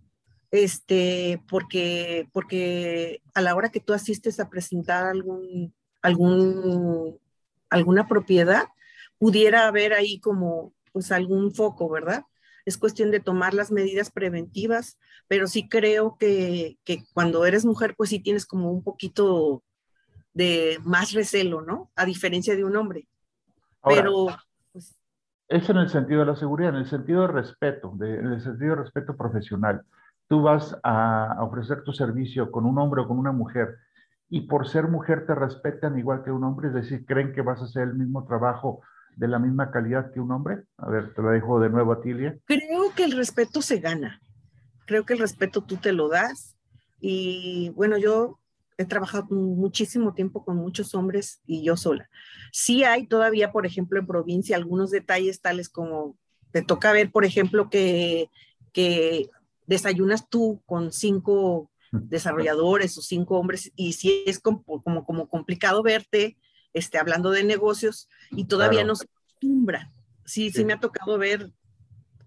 Este, 0.50 1.42
porque, 1.48 2.28
porque 2.32 3.20
a 3.34 3.40
la 3.40 3.56
hora 3.56 3.70
que 3.70 3.80
tú 3.80 3.92
asistes 3.92 4.38
a 4.38 4.48
presentar 4.48 5.06
algún, 5.06 5.74
algún, 6.00 7.18
alguna 7.70 8.06
propiedad, 8.06 8.66
pudiera 9.18 9.66
haber 9.66 9.94
ahí 9.94 10.20
como 10.20 10.72
pues 10.92 11.10
algún 11.10 11.52
foco, 11.52 11.88
¿verdad? 11.88 12.22
Es 12.64 12.78
cuestión 12.78 13.10
de 13.10 13.18
tomar 13.18 13.52
las 13.52 13.72
medidas 13.72 14.12
preventivas, 14.12 14.96
pero 15.26 15.48
sí 15.48 15.68
creo 15.68 16.16
que, 16.18 16.78
que 16.84 17.02
cuando 17.12 17.44
eres 17.46 17.64
mujer, 17.64 17.94
pues 17.96 18.10
sí 18.10 18.20
tienes 18.20 18.46
como 18.46 18.70
un 18.70 18.84
poquito 18.84 19.64
de 20.34 20.78
más 20.84 21.12
recelo, 21.12 21.62
¿no? 21.62 21.90
A 21.96 22.04
diferencia 22.04 22.54
de 22.54 22.64
un 22.64 22.76
hombre. 22.76 23.06
pero 23.82 24.26
pues, 24.72 24.94
eso 25.48 25.72
en 25.72 25.78
el 25.78 25.88
sentido 25.88 26.20
de 26.20 26.26
la 26.26 26.36
seguridad, 26.36 26.70
en 26.70 26.80
el 26.80 26.88
sentido 26.88 27.22
de 27.22 27.28
respeto, 27.28 27.92
de, 27.94 28.18
en 28.18 28.26
el 28.26 28.40
sentido 28.42 28.76
de 28.76 28.82
respeto 28.82 29.16
profesional. 29.16 29.82
Tú 30.26 30.42
vas 30.42 30.76
a, 30.82 31.36
ofrecer 31.40 31.84
tu 31.84 31.92
servicio 31.92 32.50
con 32.50 32.64
un 32.64 32.78
hombre 32.78 33.02
o 33.02 33.08
con 33.08 33.18
una 33.18 33.32
mujer 33.32 33.76
y 34.28 34.42
por 34.42 34.66
ser 34.66 34.88
mujer 34.88 35.26
te 35.26 35.34
respetan 35.34 35.98
igual 35.98 36.24
que 36.24 36.30
un 36.30 36.44
hombre, 36.44 36.68
es 36.68 36.74
decir, 36.74 37.04
creen 37.06 37.32
que 37.32 37.42
vas 37.42 37.60
a 37.60 37.64
hacer 37.64 37.84
el 37.84 37.94
mismo 37.94 38.26
trabajo 38.26 38.80
de 39.16 39.28
la 39.28 39.38
misma 39.38 39.70
calidad 39.70 40.10
que 40.12 40.18
un 40.18 40.32
hombre. 40.32 40.62
A 40.78 40.88
ver, 40.88 41.14
te 41.14 41.22
lo 41.22 41.28
dejo 41.28 41.60
de 41.60 41.70
nuevo 41.70 41.92
a 41.92 42.00
Tilia. 42.00 42.36
Creo 42.46 42.92
que 42.96 43.04
el 43.04 43.12
respeto 43.12 43.62
se 43.62 43.78
gana. 43.78 44.20
Creo 44.86 45.04
que 45.04 45.12
el 45.12 45.20
respeto 45.20 45.62
tú 45.62 45.76
te 45.76 45.92
lo 45.92 46.08
das. 46.08 46.56
Y 47.00 47.70
bueno, 47.76 47.96
yo 47.98 48.40
he 48.76 48.84
trabajado 48.84 49.26
muchísimo 49.30 50.14
tiempo 50.14 50.44
con 50.44 50.56
muchos 50.56 50.94
hombres 50.94 51.40
y 51.46 51.62
yo 51.62 51.76
sola. 51.76 52.08
Sí 52.52 52.84
hay 52.84 53.06
todavía, 53.06 53.52
por 53.52 53.66
ejemplo, 53.66 53.98
en 53.98 54.06
provincia 54.06 54.56
algunos 54.56 54.90
detalles 54.90 55.40
tales 55.40 55.68
como 55.68 56.16
te 56.50 56.62
toca 56.62 56.92
ver, 56.92 57.10
por 57.10 57.24
ejemplo, 57.24 57.68
que, 57.68 58.30
que 58.72 59.28
desayunas 59.66 60.28
tú 60.28 60.62
con 60.66 60.92
cinco 60.92 61.70
desarrolladores 61.90 62.98
o 62.98 63.02
cinco 63.02 63.38
hombres 63.38 63.72
y 63.76 63.92
sí 63.92 64.24
es 64.26 64.40
como, 64.40 64.64
como, 64.64 65.04
como 65.04 65.28
complicado 65.28 65.82
verte 65.82 66.36
este, 66.72 66.98
hablando 66.98 67.30
de 67.30 67.44
negocios 67.44 68.08
y 68.32 68.46
todavía 68.46 68.84
no 68.84 68.96
se 68.96 69.04
acostumbra. 69.04 69.92
Sí, 70.24 70.50
sí, 70.50 70.58
sí 70.58 70.64
me 70.64 70.72
ha 70.72 70.80
tocado 70.80 71.18
ver 71.18 71.52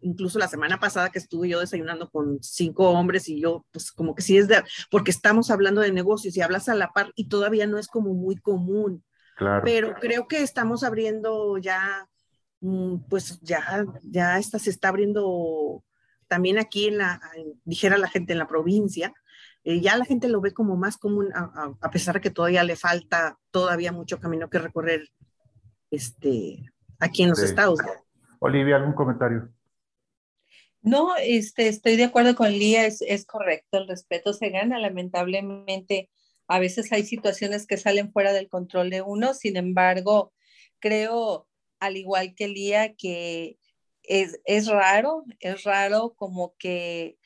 incluso 0.02 0.40
la 0.40 0.48
semana 0.48 0.80
pasada 0.80 1.10
que 1.10 1.20
estuve 1.20 1.50
yo 1.50 1.60
desayunando 1.60 2.10
con 2.10 2.42
cinco 2.42 2.90
hombres 2.92 3.28
y 3.30 3.40
yo, 3.40 3.66
pues 3.72 3.92
como 3.92 4.16
que 4.16 4.22
sí 4.22 4.38
es 4.38 4.48
de, 4.48 4.64
porque 4.90 5.12
estamos 5.12 5.52
hablando 5.52 5.82
de 5.82 5.92
negocios 5.92 6.36
y 6.38 6.42
hablas 6.42 6.70
a 6.70 6.76
la 6.76 6.92
par 6.92 7.12
y 7.16 7.30
todavía 7.30 7.68
no 7.68 7.78
es 7.78 7.88
como 7.88 8.14
muy 8.14 8.38
común. 8.38 9.04
Claro. 9.36 9.62
Pero 9.64 9.96
creo 9.96 10.28
que 10.28 10.42
estamos 10.42 10.84
abriendo 10.84 11.58
ya, 11.58 12.08
mm, 12.62 12.98
pues 13.10 13.40
ya, 13.42 13.86
ya 14.04 14.38
esta 14.40 14.60
se 14.60 14.70
está 14.70 14.90
abriendo 14.90 15.84
también 16.28 16.58
aquí 16.58 16.88
en 16.88 16.98
la, 16.98 17.22
dijera 17.64 17.98
la 17.98 18.10
gente 18.10 18.34
en 18.34 18.40
la 18.40 18.48
provincia, 18.48 19.14
eh, 19.64 19.82
ya 19.82 19.98
la 19.98 20.06
gente 20.06 20.30
lo 20.30 20.42
ve 20.42 20.54
como 20.54 20.76
más 20.76 20.98
común, 20.98 21.30
a, 21.34 21.74
a, 21.82 21.92
pesar 21.92 22.16
de 22.16 22.22
que 22.22 22.30
todavía 22.30 22.64
le 22.64 22.76
falta 22.76 23.38
todavía 23.52 23.92
mucho 23.92 24.20
camino 24.20 24.50
que 24.50 24.60
recorrer 24.60 25.10
este, 25.92 26.72
aquí 27.00 27.24
en 27.24 27.30
los 27.30 27.40
estados. 27.40 27.80
Olivia, 28.40 28.76
¿algún 28.78 28.94
comentario? 28.94 29.50
No, 30.82 31.16
este, 31.18 31.68
estoy 31.68 31.96
de 31.98 32.06
acuerdo 32.06 32.36
con 32.36 32.52
Lía, 32.52 32.86
es, 32.86 33.02
es 33.02 33.26
correcto, 33.26 33.78
el 33.78 33.88
respeto 33.88 34.34
se 34.34 34.50
gana, 34.50 34.80
lamentablemente 34.80 36.10
a 36.48 36.60
veces 36.60 36.92
hay 36.94 37.04
situaciones 37.04 37.68
que 37.68 37.78
salen 37.78 38.12
fuera 38.12 38.32
del 38.34 38.48
control 38.48 38.90
de 38.90 39.02
uno, 39.02 39.34
sin 39.34 39.58
embargo, 39.58 40.34
creo, 40.80 41.48
al 41.80 41.98
igual 41.98 42.36
que 42.36 42.48
Lía, 42.48 42.96
que 42.96 43.58
es, 44.04 44.40
es 44.46 44.68
raro, 44.68 45.26
es 45.40 45.64
raro 45.64 46.14
como 46.16 46.56
que 46.58 47.18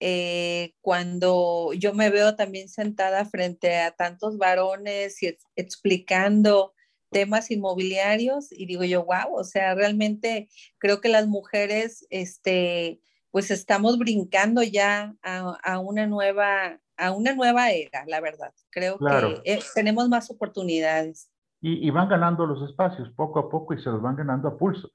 eh, 0.00 0.74
cuando 0.80 1.72
yo 1.74 1.92
me 1.92 2.10
veo 2.10 2.36
también 2.36 2.68
sentada 2.68 3.24
frente 3.24 3.76
a 3.76 3.90
tantos 3.90 4.38
varones 4.38 5.20
y 5.22 5.36
explicando 5.56 6.72
temas 7.10 7.50
inmobiliarios 7.50 8.52
y 8.52 8.66
digo 8.66 8.84
yo, 8.84 9.04
wow, 9.04 9.34
o 9.34 9.44
sea, 9.44 9.74
realmente 9.74 10.48
creo 10.78 11.00
que 11.00 11.08
las 11.08 11.26
mujeres, 11.26 12.06
este, 12.10 13.00
pues 13.30 13.50
estamos 13.50 13.98
brincando 13.98 14.62
ya 14.62 15.14
a, 15.22 15.78
una 15.78 16.06
nueva 16.06 16.78
a 16.96 17.12
una 17.12 17.32
nueva 17.34 17.70
era, 17.70 18.04
la 18.08 18.20
verdad. 18.20 18.52
Creo 18.70 18.98
que 18.98 19.40
eh, 19.44 19.60
tenemos 19.74 20.08
más 20.08 20.30
oportunidades. 20.30 21.30
Y, 21.60 21.86
y, 21.86 21.90
van 21.90 22.08
ganando 22.08 22.44
los 22.44 22.68
espacios 22.68 23.08
poco 23.10 23.38
a 23.38 23.48
poco 23.48 23.74
y 23.74 23.80
se 23.80 23.90
los 23.90 24.02
van 24.02 24.16
ganando 24.16 24.48
a 24.48 24.56
pulso. 24.56 24.90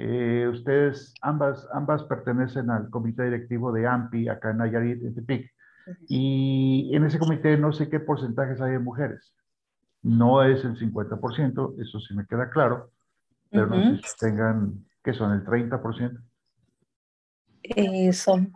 Eh, 0.00 0.46
ustedes 0.46 1.12
ambas, 1.22 1.66
ambas 1.72 2.04
pertenecen 2.04 2.70
al 2.70 2.88
comité 2.88 3.24
directivo 3.24 3.72
de 3.72 3.84
AMPI 3.88 4.28
acá 4.28 4.52
en 4.52 4.58
Nayarit, 4.58 5.02
en 5.02 5.14
Tepic. 5.14 5.52
Y 6.06 6.94
en 6.94 7.04
ese 7.04 7.18
comité 7.18 7.56
no 7.56 7.72
sé 7.72 7.88
qué 7.88 7.98
porcentajes 7.98 8.60
hay 8.60 8.72
de 8.72 8.78
mujeres. 8.78 9.34
No 10.02 10.42
es 10.42 10.64
el 10.64 10.76
50%, 10.78 11.74
eso 11.82 12.00
sí 12.00 12.14
me 12.14 12.26
queda 12.26 12.50
claro, 12.50 12.92
pero 13.50 13.66
no 13.66 13.96
sé 13.96 14.08
si 14.08 14.16
tengan, 14.18 14.84
¿qué 15.02 15.12
son? 15.12 15.32
¿El 15.32 15.44
30%? 15.44 16.22
Eh, 17.62 18.12
son, 18.12 18.52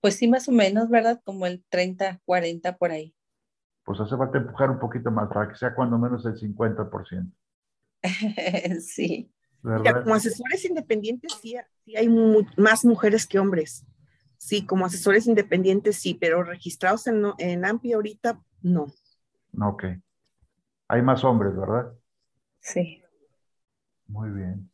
pues 0.00 0.16
sí, 0.16 0.28
más 0.28 0.48
o 0.48 0.52
menos, 0.52 0.88
¿verdad? 0.88 1.20
Como 1.24 1.46
el 1.46 1.64
30, 1.68 2.20
40 2.24 2.76
por 2.76 2.90
ahí. 2.90 3.14
Pues 3.84 4.00
hace 4.00 4.16
falta 4.16 4.38
empujar 4.38 4.70
un 4.70 4.78
poquito 4.78 5.10
más 5.10 5.28
para 5.28 5.48
que 5.48 5.56
sea 5.56 5.74
cuando 5.74 5.98
menos 5.98 6.26
el 6.26 6.34
50%. 6.34 7.32
sí. 8.80 9.30
como 9.62 10.14
asesores 10.14 10.64
independientes 10.64 11.32
sí, 11.40 11.56
sí 11.84 11.96
hay 11.96 12.08
más 12.56 12.84
mujeres 12.84 13.26
que 13.26 13.38
hombres. 13.38 13.86
Sí, 14.38 14.66
como 14.66 14.84
asesores 14.84 15.26
independientes 15.26 15.96
sí, 15.96 16.14
pero 16.14 16.42
registrados 16.42 17.06
en, 17.06 17.24
en 17.38 17.64
AMPI 17.64 17.92
ahorita 17.94 18.40
no. 18.62 18.86
Ok. 19.60 19.84
Hay 20.88 21.02
más 21.02 21.24
hombres, 21.24 21.56
¿verdad? 21.56 21.92
Sí. 22.60 23.02
Muy 24.08 24.30
bien. 24.30 24.70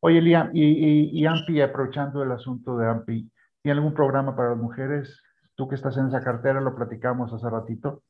Oye, 0.00 0.20
Liam, 0.20 0.50
y, 0.52 1.18
y, 1.18 1.26
AMPI, 1.26 1.62
aprovechando 1.62 2.22
el 2.22 2.32
asunto 2.32 2.76
de 2.76 2.86
AMPI, 2.86 3.30
¿tiene 3.62 3.78
algún 3.78 3.94
programa 3.94 4.36
para 4.36 4.50
las 4.50 4.58
mujeres? 4.58 5.22
Tú 5.54 5.66
que 5.66 5.76
estás 5.76 5.96
en 5.96 6.08
esa 6.08 6.22
cartera, 6.22 6.60
lo 6.60 6.76
platicamos 6.76 7.32
hace 7.32 7.48
ratito. 7.48 8.02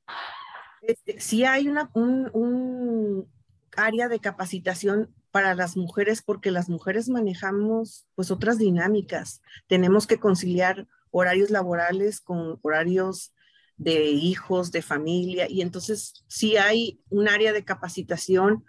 Este, 0.82 1.20
sí 1.20 1.44
hay 1.44 1.68
una, 1.68 1.90
un, 1.94 2.30
un 2.32 3.28
área 3.76 4.08
de 4.08 4.18
capacitación 4.18 5.14
para 5.30 5.54
las 5.54 5.76
mujeres 5.76 6.22
porque 6.22 6.50
las 6.50 6.68
mujeres 6.68 7.08
manejamos 7.08 8.06
pues 8.14 8.30
otras 8.30 8.58
dinámicas. 8.58 9.42
Tenemos 9.66 10.06
que 10.06 10.18
conciliar 10.18 10.86
horarios 11.10 11.50
laborales 11.50 12.20
con 12.20 12.58
horarios 12.62 13.33
de 13.76 14.10
hijos, 14.10 14.70
de 14.70 14.82
familia, 14.82 15.48
y 15.48 15.60
entonces 15.60 16.24
sí 16.28 16.56
hay 16.56 17.00
un 17.10 17.28
área 17.28 17.52
de 17.52 17.64
capacitación 17.64 18.64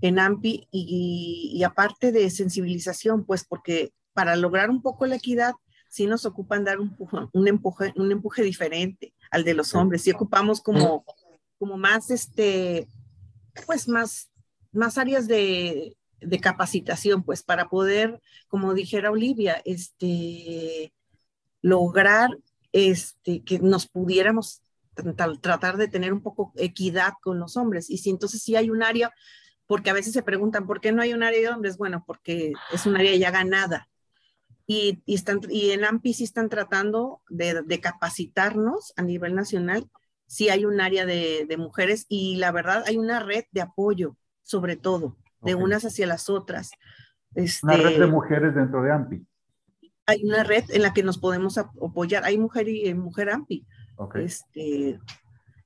en 0.00 0.18
AMPI 0.18 0.68
y, 0.70 1.62
aparte 1.64 2.12
de 2.12 2.30
sensibilización, 2.30 3.24
pues 3.24 3.44
porque 3.44 3.92
para 4.12 4.36
lograr 4.36 4.70
un 4.70 4.82
poco 4.82 5.06
la 5.06 5.16
equidad, 5.16 5.54
sí 5.88 6.06
nos 6.06 6.24
ocupan 6.24 6.64
dar 6.64 6.80
un, 6.80 6.96
un, 7.32 7.48
empuje, 7.48 7.92
un 7.96 8.12
empuje 8.12 8.42
diferente 8.42 9.14
al 9.30 9.44
de 9.44 9.54
los 9.54 9.74
hombres, 9.74 10.02
sí 10.02 10.10
ocupamos 10.10 10.60
como, 10.60 11.04
como 11.58 11.76
más, 11.76 12.10
este, 12.10 12.88
pues 13.66 13.88
más, 13.88 14.30
más 14.72 14.98
áreas 14.98 15.26
de, 15.26 15.96
de 16.20 16.40
capacitación, 16.40 17.22
pues 17.22 17.42
para 17.42 17.68
poder, 17.68 18.20
como 18.48 18.74
dijera 18.74 19.10
Olivia, 19.10 19.60
este, 19.64 20.92
lograr 21.62 22.30
este, 22.72 23.42
que 23.44 23.58
nos 23.58 23.88
pudiéramos 23.88 24.62
tratar 25.40 25.76
de 25.76 25.88
tener 25.88 26.12
un 26.12 26.22
poco 26.22 26.52
equidad 26.56 27.12
con 27.22 27.38
los 27.38 27.56
hombres. 27.56 27.90
Y 27.90 27.98
si 27.98 28.10
entonces 28.10 28.42
sí 28.42 28.56
hay 28.56 28.70
un 28.70 28.82
área, 28.82 29.12
porque 29.66 29.90
a 29.90 29.94
veces 29.94 30.12
se 30.12 30.22
preguntan, 30.22 30.66
¿por 30.66 30.80
qué 30.80 30.92
no 30.92 31.02
hay 31.02 31.14
un 31.14 31.22
área 31.22 31.40
de 31.40 31.48
hombres? 31.48 31.76
Bueno, 31.76 32.04
porque 32.06 32.52
es 32.72 32.86
un 32.86 32.96
área 32.96 33.14
ya 33.16 33.30
ganada. 33.30 33.88
Y, 34.66 35.02
y, 35.04 35.14
están, 35.14 35.40
y 35.48 35.70
en 35.70 35.84
AMPI 35.84 36.14
sí 36.14 36.24
están 36.24 36.48
tratando 36.48 37.22
de, 37.28 37.62
de, 37.62 37.80
capacitarnos 37.80 38.92
a 38.96 39.02
nivel 39.02 39.34
nacional. 39.34 39.88
Sí 40.26 40.48
hay 40.48 40.64
un 40.64 40.80
área 40.80 41.06
de, 41.06 41.44
de, 41.48 41.56
mujeres 41.56 42.06
y 42.08 42.36
la 42.36 42.52
verdad 42.52 42.84
hay 42.86 42.96
una 42.96 43.18
red 43.18 43.44
de 43.50 43.62
apoyo, 43.62 44.16
sobre 44.42 44.76
todo, 44.76 45.16
de 45.40 45.56
unas 45.56 45.84
hacia 45.84 46.06
las 46.06 46.28
otras. 46.28 46.70
Este, 47.34 47.66
una 47.66 47.76
red 47.78 47.98
de 47.98 48.06
mujeres 48.06 48.54
dentro 48.54 48.82
de 48.82 48.92
AMPI 48.92 49.26
hay 50.10 50.24
una 50.24 50.44
red 50.44 50.64
en 50.70 50.82
la 50.82 50.92
que 50.92 51.02
nos 51.02 51.18
podemos 51.18 51.56
apoyar. 51.58 52.24
Hay 52.24 52.38
mujer 52.38 52.68
y 52.68 52.88
eh, 52.88 52.94
mujer 52.94 53.30
AMPI. 53.30 53.66
Este, 54.14 54.98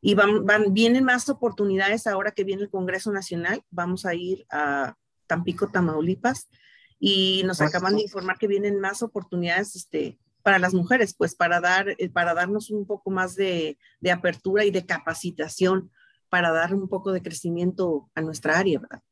y 0.01 0.15
van, 0.15 0.45
van, 0.45 0.75
vienen 0.75 1.05
más 1.05 1.29
oportunidades 1.29 2.07
ahora 2.07 2.33
que 2.33 2.45
viene 2.45 2.63
el 2.63 2.71
Congreso 2.71 3.13
Nacional. 3.13 3.63
Vamos 3.71 4.05
a 4.07 4.15
ir 4.15 4.45
a 4.51 4.97
Tampico, 5.27 5.69
Tamaulipas, 5.69 6.49
y 6.99 7.43
nos 7.45 7.61
acaban 7.61 7.97
de 7.97 8.03
informar 8.03 8.39
que 8.39 8.47
vienen 8.47 8.81
más 8.81 9.03
oportunidades 9.03 9.77
este, 9.77 10.19
para 10.43 10.59
las 10.59 10.75
mujeres, 10.75 11.15
pues 11.15 11.35
para, 11.35 11.61
dar, 11.61 11.89
eh, 11.99 12.11
para 12.11 12.35
darnos 12.35 12.71
un 12.71 12.87
poco 12.87 13.11
más 13.11 13.35
de, 13.35 13.79
de 14.01 14.11
apertura 14.11 14.65
y 14.65 14.71
de 14.71 14.85
capacitación 14.85 15.91
para 16.29 16.51
dar 16.51 16.75
un 16.75 16.89
poco 16.89 17.13
de 17.13 17.23
crecimiento 17.23 18.11
a 18.15 18.21
nuestra 18.21 18.59
área, 18.59 18.81
¿verdad? 18.81 19.03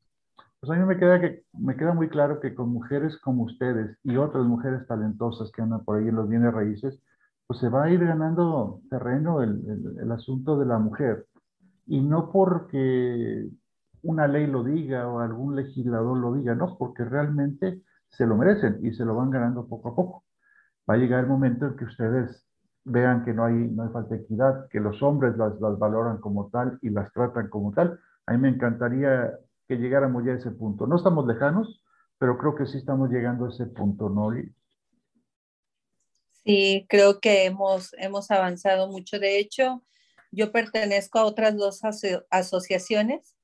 Pues 0.63 0.79
a 0.79 0.81
mí 0.81 0.87
me 0.87 0.97
queda, 0.97 1.21
que, 1.21 1.43
me 1.59 1.77
queda 1.77 1.93
muy 1.93 2.09
claro 2.09 2.39
que 2.39 2.55
con 2.55 2.69
mujeres 2.69 3.17
como 3.19 3.43
ustedes 3.43 3.99
y 4.05 4.17
otras 4.17 4.45
mujeres 4.45 4.87
talentosas 4.87 5.51
que 5.51 5.61
andan 5.61 5.85
por 5.85 5.99
ahí 5.99 6.07
en 6.07 6.15
los 6.15 6.29
bienes 6.29 6.55
raíces, 6.55 7.01
pues 7.49 7.59
se 7.59 7.69
va 7.69 7.83
a 7.83 7.91
ir 7.91 8.07
ganando 8.07 8.81
terreno 8.89 9.43
el, 9.43 9.61
el 10.01 10.13
asunto 10.13 10.57
de 10.61 10.67
la 10.67 10.79
mujer. 10.79 11.27
Y 11.87 12.01
no 12.01 12.31
porque 12.31 13.49
una 14.03 14.29
ley 14.29 14.47
lo 14.47 14.63
diga 14.63 15.09
o 15.09 15.19
algún 15.19 15.57
legislador 15.57 16.17
lo 16.17 16.33
diga, 16.35 16.55
no, 16.55 16.77
porque 16.79 17.05
realmente 17.05 17.83
se 18.11 18.25
lo 18.25 18.37
merecen 18.37 18.79
y 18.87 18.93
se 18.95 19.05
lo 19.05 19.17
van 19.17 19.31
ganando 19.31 19.67
poco 19.67 19.89
a 19.89 19.97
poco. 19.97 20.25
Va 20.89 20.95
a 20.95 20.99
llegar 20.99 21.25
el 21.25 21.27
momento 21.29 21.67
en 21.67 21.77
que 21.77 21.87
ustedes 21.87 22.47
vean 22.85 23.25
que 23.25 23.35
no 23.35 23.47
hay, 23.47 23.55
no 23.55 23.83
hay 23.83 23.89
falta 23.89 24.15
de 24.15 24.21
equidad, 24.23 24.69
que 24.69 24.79
los 24.79 25.03
hombres 25.03 25.37
las, 25.37 25.61
las 25.61 25.77
valoran 25.77 26.19
como 26.19 26.51
tal 26.51 26.79
y 26.83 26.91
las 26.91 27.13
tratan 27.13 27.49
como 27.49 27.73
tal. 27.73 27.99
A 28.27 28.33
mí 28.33 28.39
me 28.39 28.49
encantaría 28.49 29.33
que 29.73 29.83
llegáramos 29.83 30.25
ya 30.25 30.33
a 30.33 30.37
ese 30.37 30.51
punto. 30.51 30.87
No 30.87 30.97
estamos 30.97 31.27
lejanos, 31.27 31.83
pero 32.19 32.37
creo 32.37 32.55
que 32.55 32.67
sí 32.67 32.77
estamos 32.77 33.11
llegando 33.11 33.47
a 33.47 33.49
ese 33.49 33.65
punto, 33.67 34.11
¿no? 34.11 34.31
Sí, 36.45 36.87
creo 36.91 37.21
que 37.21 37.47
hemos, 37.47 37.95
hemos 37.95 38.31
avanzado 38.31 38.89
mucho. 38.89 39.19
De 39.19 39.39
hecho, 39.39 39.83
yo 40.31 40.53
pertenezco 40.53 41.19
a 41.19 41.25
otras 41.25 41.57
dos 41.57 41.81
asociaciones, 42.31 43.35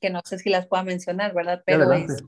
que 0.00 0.10
no 0.10 0.20
sé 0.24 0.38
si 0.38 0.50
las 0.50 0.66
puedo 0.66 0.82
mencionar, 0.82 1.32
¿verdad? 1.32 1.62
Pero 1.64 1.92
es, 1.92 2.24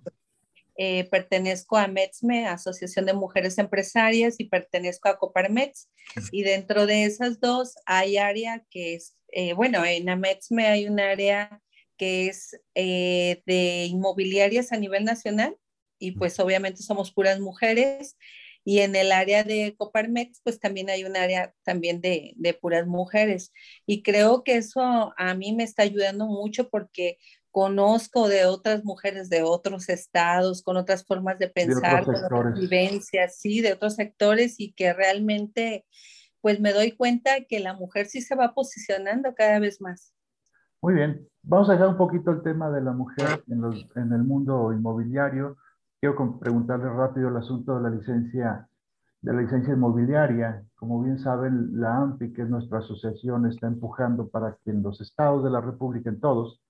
eh, 0.77 1.09
pertenezco 1.11 1.77
a 1.77 1.89
METSME, 1.89 2.47
Asociación 2.47 3.07
de 3.07 3.15
Mujeres 3.15 3.59
Empresarias, 3.59 4.37
y 4.39 4.45
pertenezco 4.45 5.09
a 5.09 5.19
Coparmex. 5.19 5.89
Y 6.31 6.45
dentro 6.45 6.87
de 6.87 7.05
esas 7.05 7.41
dos 7.41 7.75
hay 7.85 8.17
área 8.17 8.65
que 8.71 8.95
es, 8.95 9.17
eh, 9.33 9.55
bueno, 9.55 9.85
en 9.85 10.09
AMETSME 10.09 10.67
hay 10.67 10.89
un 10.89 11.01
área 11.01 11.61
que 11.99 12.29
es 12.29 12.59
eh, 12.75 13.43
de 13.45 13.87
inmobiliarias 13.87 14.73
a 14.73 14.79
nivel 14.79 15.05
nacional, 15.05 15.57
y 15.99 16.13
pues 16.13 16.39
obviamente 16.41 16.83
somos 16.83 17.13
puras 17.13 17.41
mujeres. 17.41 18.17
Y 18.65 18.81
en 18.81 18.97
el 18.97 19.13
área 19.13 19.45
de 19.45 19.75
Coparmex, 19.79 20.41
pues 20.45 20.61
también 20.61 20.91
hay 20.91 21.05
un 21.05 21.17
área 21.17 21.55
también 21.63 22.03
de, 22.03 22.35
de, 22.37 22.53
puras 22.53 22.87
mujeres. 22.87 23.53
Y 23.87 24.03
creo 24.03 24.45
que 24.45 24.57
eso 24.57 25.15
a 25.17 25.35
mí 25.35 25.55
me 25.55 25.65
está 25.65 25.85
ayudando 25.85 26.27
mucho 26.27 26.69
porque 26.69 27.17
conozco 27.51 28.29
de 28.29 28.45
otras 28.45 28.85
mujeres 28.85 29.29
de 29.31 29.43
otros 29.43 29.89
estados, 29.89 30.63
con 30.63 30.77
otras 30.77 31.05
formas 31.05 31.39
de 31.39 31.49
pensar, 31.49 32.05
con 32.05 32.15
otras 32.15 32.55
vivencias, 32.55 33.39
sí, 33.41 33.61
de 33.61 33.73
otros 33.73 33.97
sectores 33.97 34.61
y 34.61 34.73
que 34.73 34.93
realmente 34.93 35.85
pues 36.41 36.61
me 36.61 36.73
doy 36.73 36.93
cuenta 36.93 37.45
que 37.49 37.59
la 37.59 37.75
mujer 37.75 38.07
sí 38.07 38.21
se 38.21 38.37
va 38.37 38.55
posicionando 38.55 39.35
cada 39.35 39.59
vez 39.59 39.81
más. 39.81 40.13
Muy 40.81 40.95
bien, 40.95 41.29
vamos 41.49 41.69
a 41.69 41.73
dejar 41.73 41.89
un 41.89 41.97
poquito 41.97 42.31
el 42.31 42.43
tema 42.43 42.71
de 42.71 42.83
la 42.83 42.93
mujer 42.93 43.43
en, 43.49 43.61
los, 43.61 43.87
en 43.97 44.13
el 44.13 44.23
mundo 44.23 44.73
inmobiliario. 44.73 45.57
Quiero 46.01 46.39
preguntarle 46.39 46.89
rápido 46.91 47.29
el 47.29 47.37
asunto 47.37 47.77
de 47.77 47.83
la 47.83 47.91
licencia 47.91 48.69
de 49.21 49.33
la 49.33 49.41
licencia 49.41 49.75
inmobiliaria. 49.75 50.63
Como 50.77 51.03
bien 51.03 51.19
saben, 51.19 51.81
la 51.81 51.97
AMPI, 51.97 52.33
que 52.33 52.43
es 52.43 52.49
nuestra 52.49 52.79
asociación, 52.79 53.47
está 53.47 53.67
empujando 53.67 54.29
para 54.29 54.57
que 54.65 54.71
en 54.71 54.83
los 54.83 55.01
estados 55.01 55.43
de 55.43 55.51
la 55.51 55.61
República, 55.61 56.09
en 56.09 56.21
todos, 56.21 56.63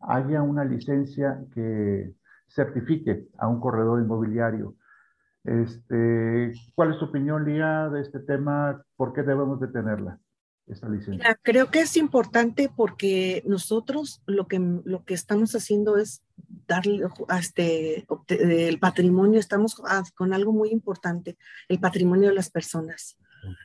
haya 0.00 0.40
una 0.40 0.64
licencia 0.64 1.44
que 1.52 2.14
certifique 2.48 3.28
a 3.36 3.48
un 3.48 3.60
corredor 3.60 4.00
inmobiliario. 4.00 4.76
Este, 5.44 6.52
¿Cuál 6.74 6.92
es 6.92 6.98
tu 6.98 7.06
opinión, 7.06 7.44
Lía, 7.44 7.90
de 7.90 8.00
este 8.00 8.20
tema? 8.20 8.82
¿Por 8.96 9.12
qué 9.12 9.22
debemos 9.22 9.60
de 9.60 9.68
tenerla, 9.68 10.18
esta 10.72 10.88
licencia? 10.88 11.38
creo 11.42 11.70
que 11.70 11.80
es 11.80 11.96
importante 11.96 12.70
porque 12.74 13.42
nosotros 13.46 14.22
lo 14.26 14.46
que, 14.46 14.58
lo 14.84 15.04
que 15.04 15.14
estamos 15.14 15.54
haciendo 15.54 15.96
es 15.96 16.22
darle 16.66 17.04
a 17.28 17.38
este, 17.38 18.06
el 18.28 18.78
patrimonio, 18.78 19.40
estamos 19.40 19.80
con 20.14 20.32
algo 20.32 20.52
muy 20.52 20.70
importante, 20.70 21.36
el 21.68 21.80
patrimonio 21.80 22.28
de 22.28 22.34
las 22.34 22.50
personas. 22.50 23.16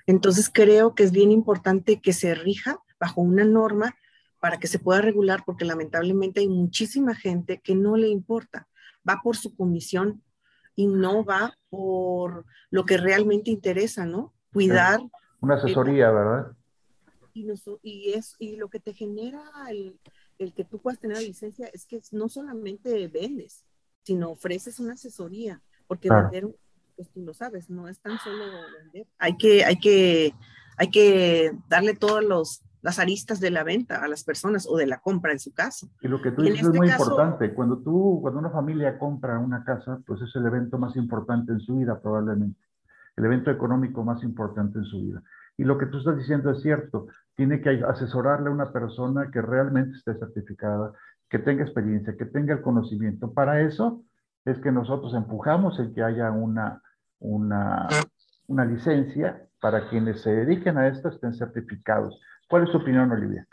Entonces 0.06 0.50
creo 0.52 0.96
que 0.96 1.04
es 1.04 1.12
bien 1.12 1.32
importante 1.32 2.00
que 2.00 2.14
se 2.14 2.34
rija 2.34 2.80
bajo 3.00 3.22
una 3.22 3.44
norma 3.44 3.96
para 4.40 4.58
que 4.58 4.68
se 4.68 4.80
pueda 4.80 5.02
regular, 5.02 5.44
porque 5.46 5.66
lamentablemente 5.66 6.40
hay 6.40 6.48
muchísima 6.48 7.16
gente 7.16 7.62
que 7.62 7.76
no 7.76 7.98
le 7.98 8.08
importa, 8.08 8.68
va 9.08 9.22
por 9.24 9.36
su 9.36 9.56
comisión 9.56 10.22
y 10.76 10.88
no 10.88 11.24
va 11.24 11.58
por 11.70 12.46
lo 12.70 12.86
que 12.86 12.98
realmente 12.98 13.50
interesa, 13.50 14.06
¿no? 14.06 14.34
Cuidar. 14.54 15.00
Una 15.40 15.56
asesoría, 15.56 16.12
¿verdad? 16.12 16.52
Y, 17.36 17.46
y, 17.84 18.14
es, 18.14 18.36
y 18.40 18.56
lo 18.56 18.70
que 18.70 18.80
te 18.80 18.94
genera 18.94 19.44
el, 19.70 20.00
el 20.40 20.54
que 20.54 20.64
tú 20.64 20.80
puedas 20.80 21.00
tener 21.00 21.18
licencia 21.20 21.68
es 21.74 21.86
que 21.86 22.02
no 22.12 22.30
solamente 22.30 23.08
vendes, 23.10 23.66
sino 24.04 24.32
ofreces 24.32 24.80
una 24.80 24.94
asesoría, 24.94 25.62
porque 25.86 26.10
vender, 26.10 26.48
pues 26.96 27.10
tú 27.12 27.22
lo 27.22 27.34
sabes, 27.34 27.70
no 27.70 27.90
es 27.90 28.00
tan 28.00 28.18
solo 28.20 28.46
vender. 28.80 29.06
Hay 29.20 29.36
que, 29.36 29.66
hay 29.66 29.78
que, 29.78 30.34
hay 30.78 30.90
que 30.90 31.52
darle 31.68 31.94
todos 31.94 32.24
los 32.24 32.62
las 32.86 33.00
aristas 33.00 33.40
de 33.40 33.50
la 33.50 33.64
venta 33.64 34.04
a 34.04 34.08
las 34.08 34.24
personas 34.24 34.68
o 34.70 34.78
de 34.78 34.86
la 34.86 35.00
compra 35.00 35.32
en 35.32 35.40
su 35.40 35.52
caso. 35.52 35.90
Y 36.02 36.08
lo 36.08 36.22
que 36.22 36.30
tú 36.30 36.44
dices 36.44 36.60
es 36.60 36.68
este 36.68 36.78
muy 36.78 36.88
importante. 36.88 37.52
Cuando 37.56 37.80
tú, 37.80 38.20
cuando 38.22 38.40
una 38.40 38.52
familia 38.52 39.00
compra 39.00 39.40
una 39.40 39.64
casa, 39.64 40.00
pues 40.06 40.22
es 40.22 40.36
el 40.36 40.46
evento 40.46 40.78
más 40.78 40.96
importante 40.96 41.52
en 41.52 41.60
su 41.62 41.78
vida 41.78 42.00
probablemente. 42.00 42.60
El 43.16 43.26
evento 43.26 43.52
económico 43.52 44.04
más 44.04 44.24
importante 44.24 44.80
en 44.80 44.86
su 44.86 45.02
vida. 45.02 45.24
Y 45.58 45.64
lo 45.64 45.78
que 45.78 45.86
tú 45.86 46.00
estás 46.00 46.18
diciendo 46.18 46.52
es 46.52 46.62
cierto. 46.62 47.08
Tiene 47.36 47.62
que 47.62 47.82
asesorarle 47.88 48.50
a 48.50 48.54
una 48.54 48.72
persona 48.72 49.30
que 49.32 49.42
realmente 49.42 49.98
esté 49.98 50.16
certificada, 50.16 50.94
que 51.30 51.40
tenga 51.40 51.64
experiencia, 51.64 52.16
que 52.18 52.26
tenga 52.26 52.54
el 52.54 52.62
conocimiento. 52.62 53.34
Para 53.34 53.62
eso 53.62 54.04
es 54.44 54.60
que 54.60 54.72
nosotros 54.72 55.14
empujamos 55.14 55.80
el 55.80 55.94
que 55.94 56.04
haya 56.04 56.32
una, 56.32 56.82
una, 57.20 57.88
una 58.48 58.66
licencia 58.66 59.48
para 59.60 59.90
quienes 59.90 60.22
se 60.22 60.32
dediquen 60.32 60.78
a 60.78 60.88
esto 60.88 61.10
estén 61.10 61.34
certificados. 61.34 62.20
¿Cuál 62.48 62.64
es 62.64 62.70
su 62.70 62.78
opinión, 62.78 63.12
Olivia? 63.12 63.48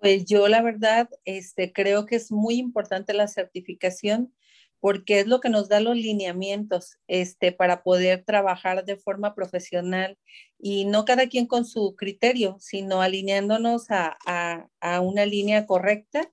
Pues 0.00 0.24
yo 0.24 0.48
la 0.48 0.62
verdad 0.62 1.08
este, 1.24 1.72
creo 1.72 2.06
que 2.06 2.16
es 2.16 2.32
muy 2.32 2.56
importante 2.56 3.14
la 3.14 3.28
certificación 3.28 4.32
porque 4.86 5.18
es 5.18 5.26
lo 5.26 5.40
que 5.40 5.48
nos 5.48 5.68
da 5.68 5.80
los 5.80 5.96
lineamientos 5.96 6.96
este, 7.08 7.50
para 7.50 7.82
poder 7.82 8.22
trabajar 8.24 8.84
de 8.84 8.94
forma 8.96 9.34
profesional 9.34 10.16
y 10.60 10.84
no 10.84 11.04
cada 11.04 11.26
quien 11.26 11.48
con 11.48 11.64
su 11.64 11.96
criterio, 11.96 12.56
sino 12.60 13.02
alineándonos 13.02 13.90
a, 13.90 14.16
a, 14.80 15.00
una 15.00 15.26
línea 15.26 15.66
correcta. 15.66 16.30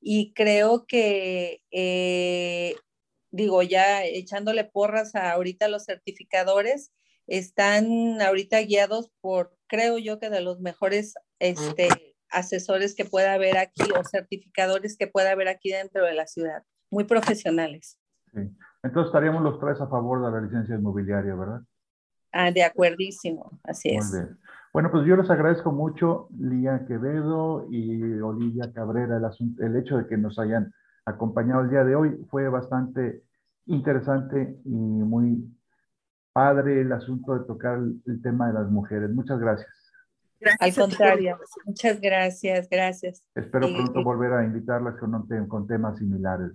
Y 0.00 0.32
creo 0.32 0.86
que, 0.86 1.60
eh, 1.70 2.76
digo, 3.30 3.62
ya 3.62 4.06
echándole 4.06 4.64
porras 4.64 5.14
a 5.14 5.32
ahorita 5.32 5.68
los 5.68 5.84
certificadores, 5.84 6.92
están 7.26 8.22
ahorita 8.22 8.62
guiados 8.62 9.10
por, 9.20 9.54
creo 9.66 9.98
yo, 9.98 10.18
que 10.18 10.30
de 10.30 10.40
los 10.40 10.60
mejores 10.60 11.12
este, 11.40 11.88
asesores 12.30 12.94
que 12.94 13.04
pueda 13.04 13.34
haber 13.34 13.58
aquí 13.58 13.82
o 13.82 14.02
certificadores 14.02 14.96
que 14.96 15.08
pueda 15.08 15.32
haber 15.32 15.48
aquí 15.48 15.72
dentro 15.72 16.06
de 16.06 16.14
la 16.14 16.26
ciudad, 16.26 16.62
muy 16.92 17.04
profesionales. 17.04 17.98
Entonces 18.82 19.06
estaríamos 19.06 19.42
los 19.42 19.58
tres 19.58 19.80
a 19.80 19.88
favor 19.88 20.24
de 20.24 20.30
la 20.30 20.40
licencia 20.40 20.76
inmobiliaria, 20.76 21.34
¿verdad? 21.34 21.62
Ah, 22.32 22.50
de 22.50 22.62
acuerdísimo, 22.62 23.58
así 23.64 23.90
es. 23.90 24.10
Muy 24.10 24.20
bien. 24.20 24.38
Bueno, 24.72 24.90
pues 24.90 25.04
yo 25.04 25.16
les 25.16 25.28
agradezco 25.28 25.70
mucho, 25.70 26.28
Lía 26.38 26.86
Quevedo 26.86 27.66
y 27.70 28.20
Olivia 28.20 28.72
Cabrera, 28.72 29.16
el, 29.18 29.64
el 29.66 29.76
hecho 29.76 29.98
de 29.98 30.06
que 30.06 30.16
nos 30.16 30.38
hayan 30.38 30.72
acompañado 31.04 31.62
el 31.62 31.70
día 31.70 31.84
de 31.84 31.94
hoy. 31.94 32.26
Fue 32.30 32.48
bastante 32.48 33.22
interesante 33.66 34.58
y 34.64 34.70
muy 34.70 35.44
padre 36.32 36.80
el 36.80 36.92
asunto 36.92 37.38
de 37.38 37.44
tocar 37.44 37.78
el, 37.78 38.22
tema 38.22 38.48
de 38.48 38.54
las 38.54 38.70
mujeres. 38.70 39.10
Muchas 39.10 39.38
gracias. 39.38 39.68
Al 40.58 40.74
contrario, 40.74 41.38
muchas 41.64 42.00
gracias, 42.00 42.68
gracias. 42.68 43.22
Espero 43.34 43.68
pronto 43.68 44.02
volver 44.02 44.32
a 44.32 44.44
invitarlas 44.44 44.96
con, 44.98 45.26
con 45.48 45.66
temas 45.66 45.98
similares. 45.98 46.52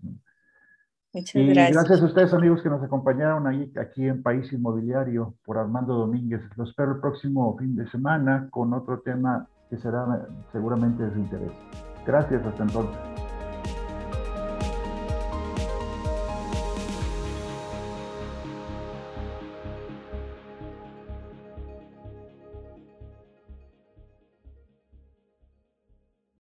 Muchas 1.13 1.36
y 1.36 1.47
gracias. 1.47 1.76
Gracias 1.76 2.02
a 2.02 2.06
ustedes, 2.06 2.34
amigos, 2.34 2.62
que 2.62 2.69
nos 2.69 2.84
acompañaron 2.84 3.47
ahí, 3.47 3.71
aquí 3.80 4.08
en 4.08 4.21
País 4.21 4.52
Inmobiliario 4.52 5.36
por 5.45 5.58
Armando 5.58 5.93
Domínguez. 5.93 6.41
Los 6.56 6.69
espero 6.69 6.93
el 6.93 7.00
próximo 7.00 7.58
fin 7.58 7.76
de 7.76 7.89
semana 7.89 8.47
con 8.52 8.73
otro 8.73 9.00
tema 9.00 9.47
que 9.69 9.78
será 9.78 10.28
seguramente 10.52 11.04
de 11.04 11.13
su 11.13 11.19
interés. 11.19 11.52
Gracias, 12.06 12.45
hasta 12.45 12.63
entonces. 12.63 13.27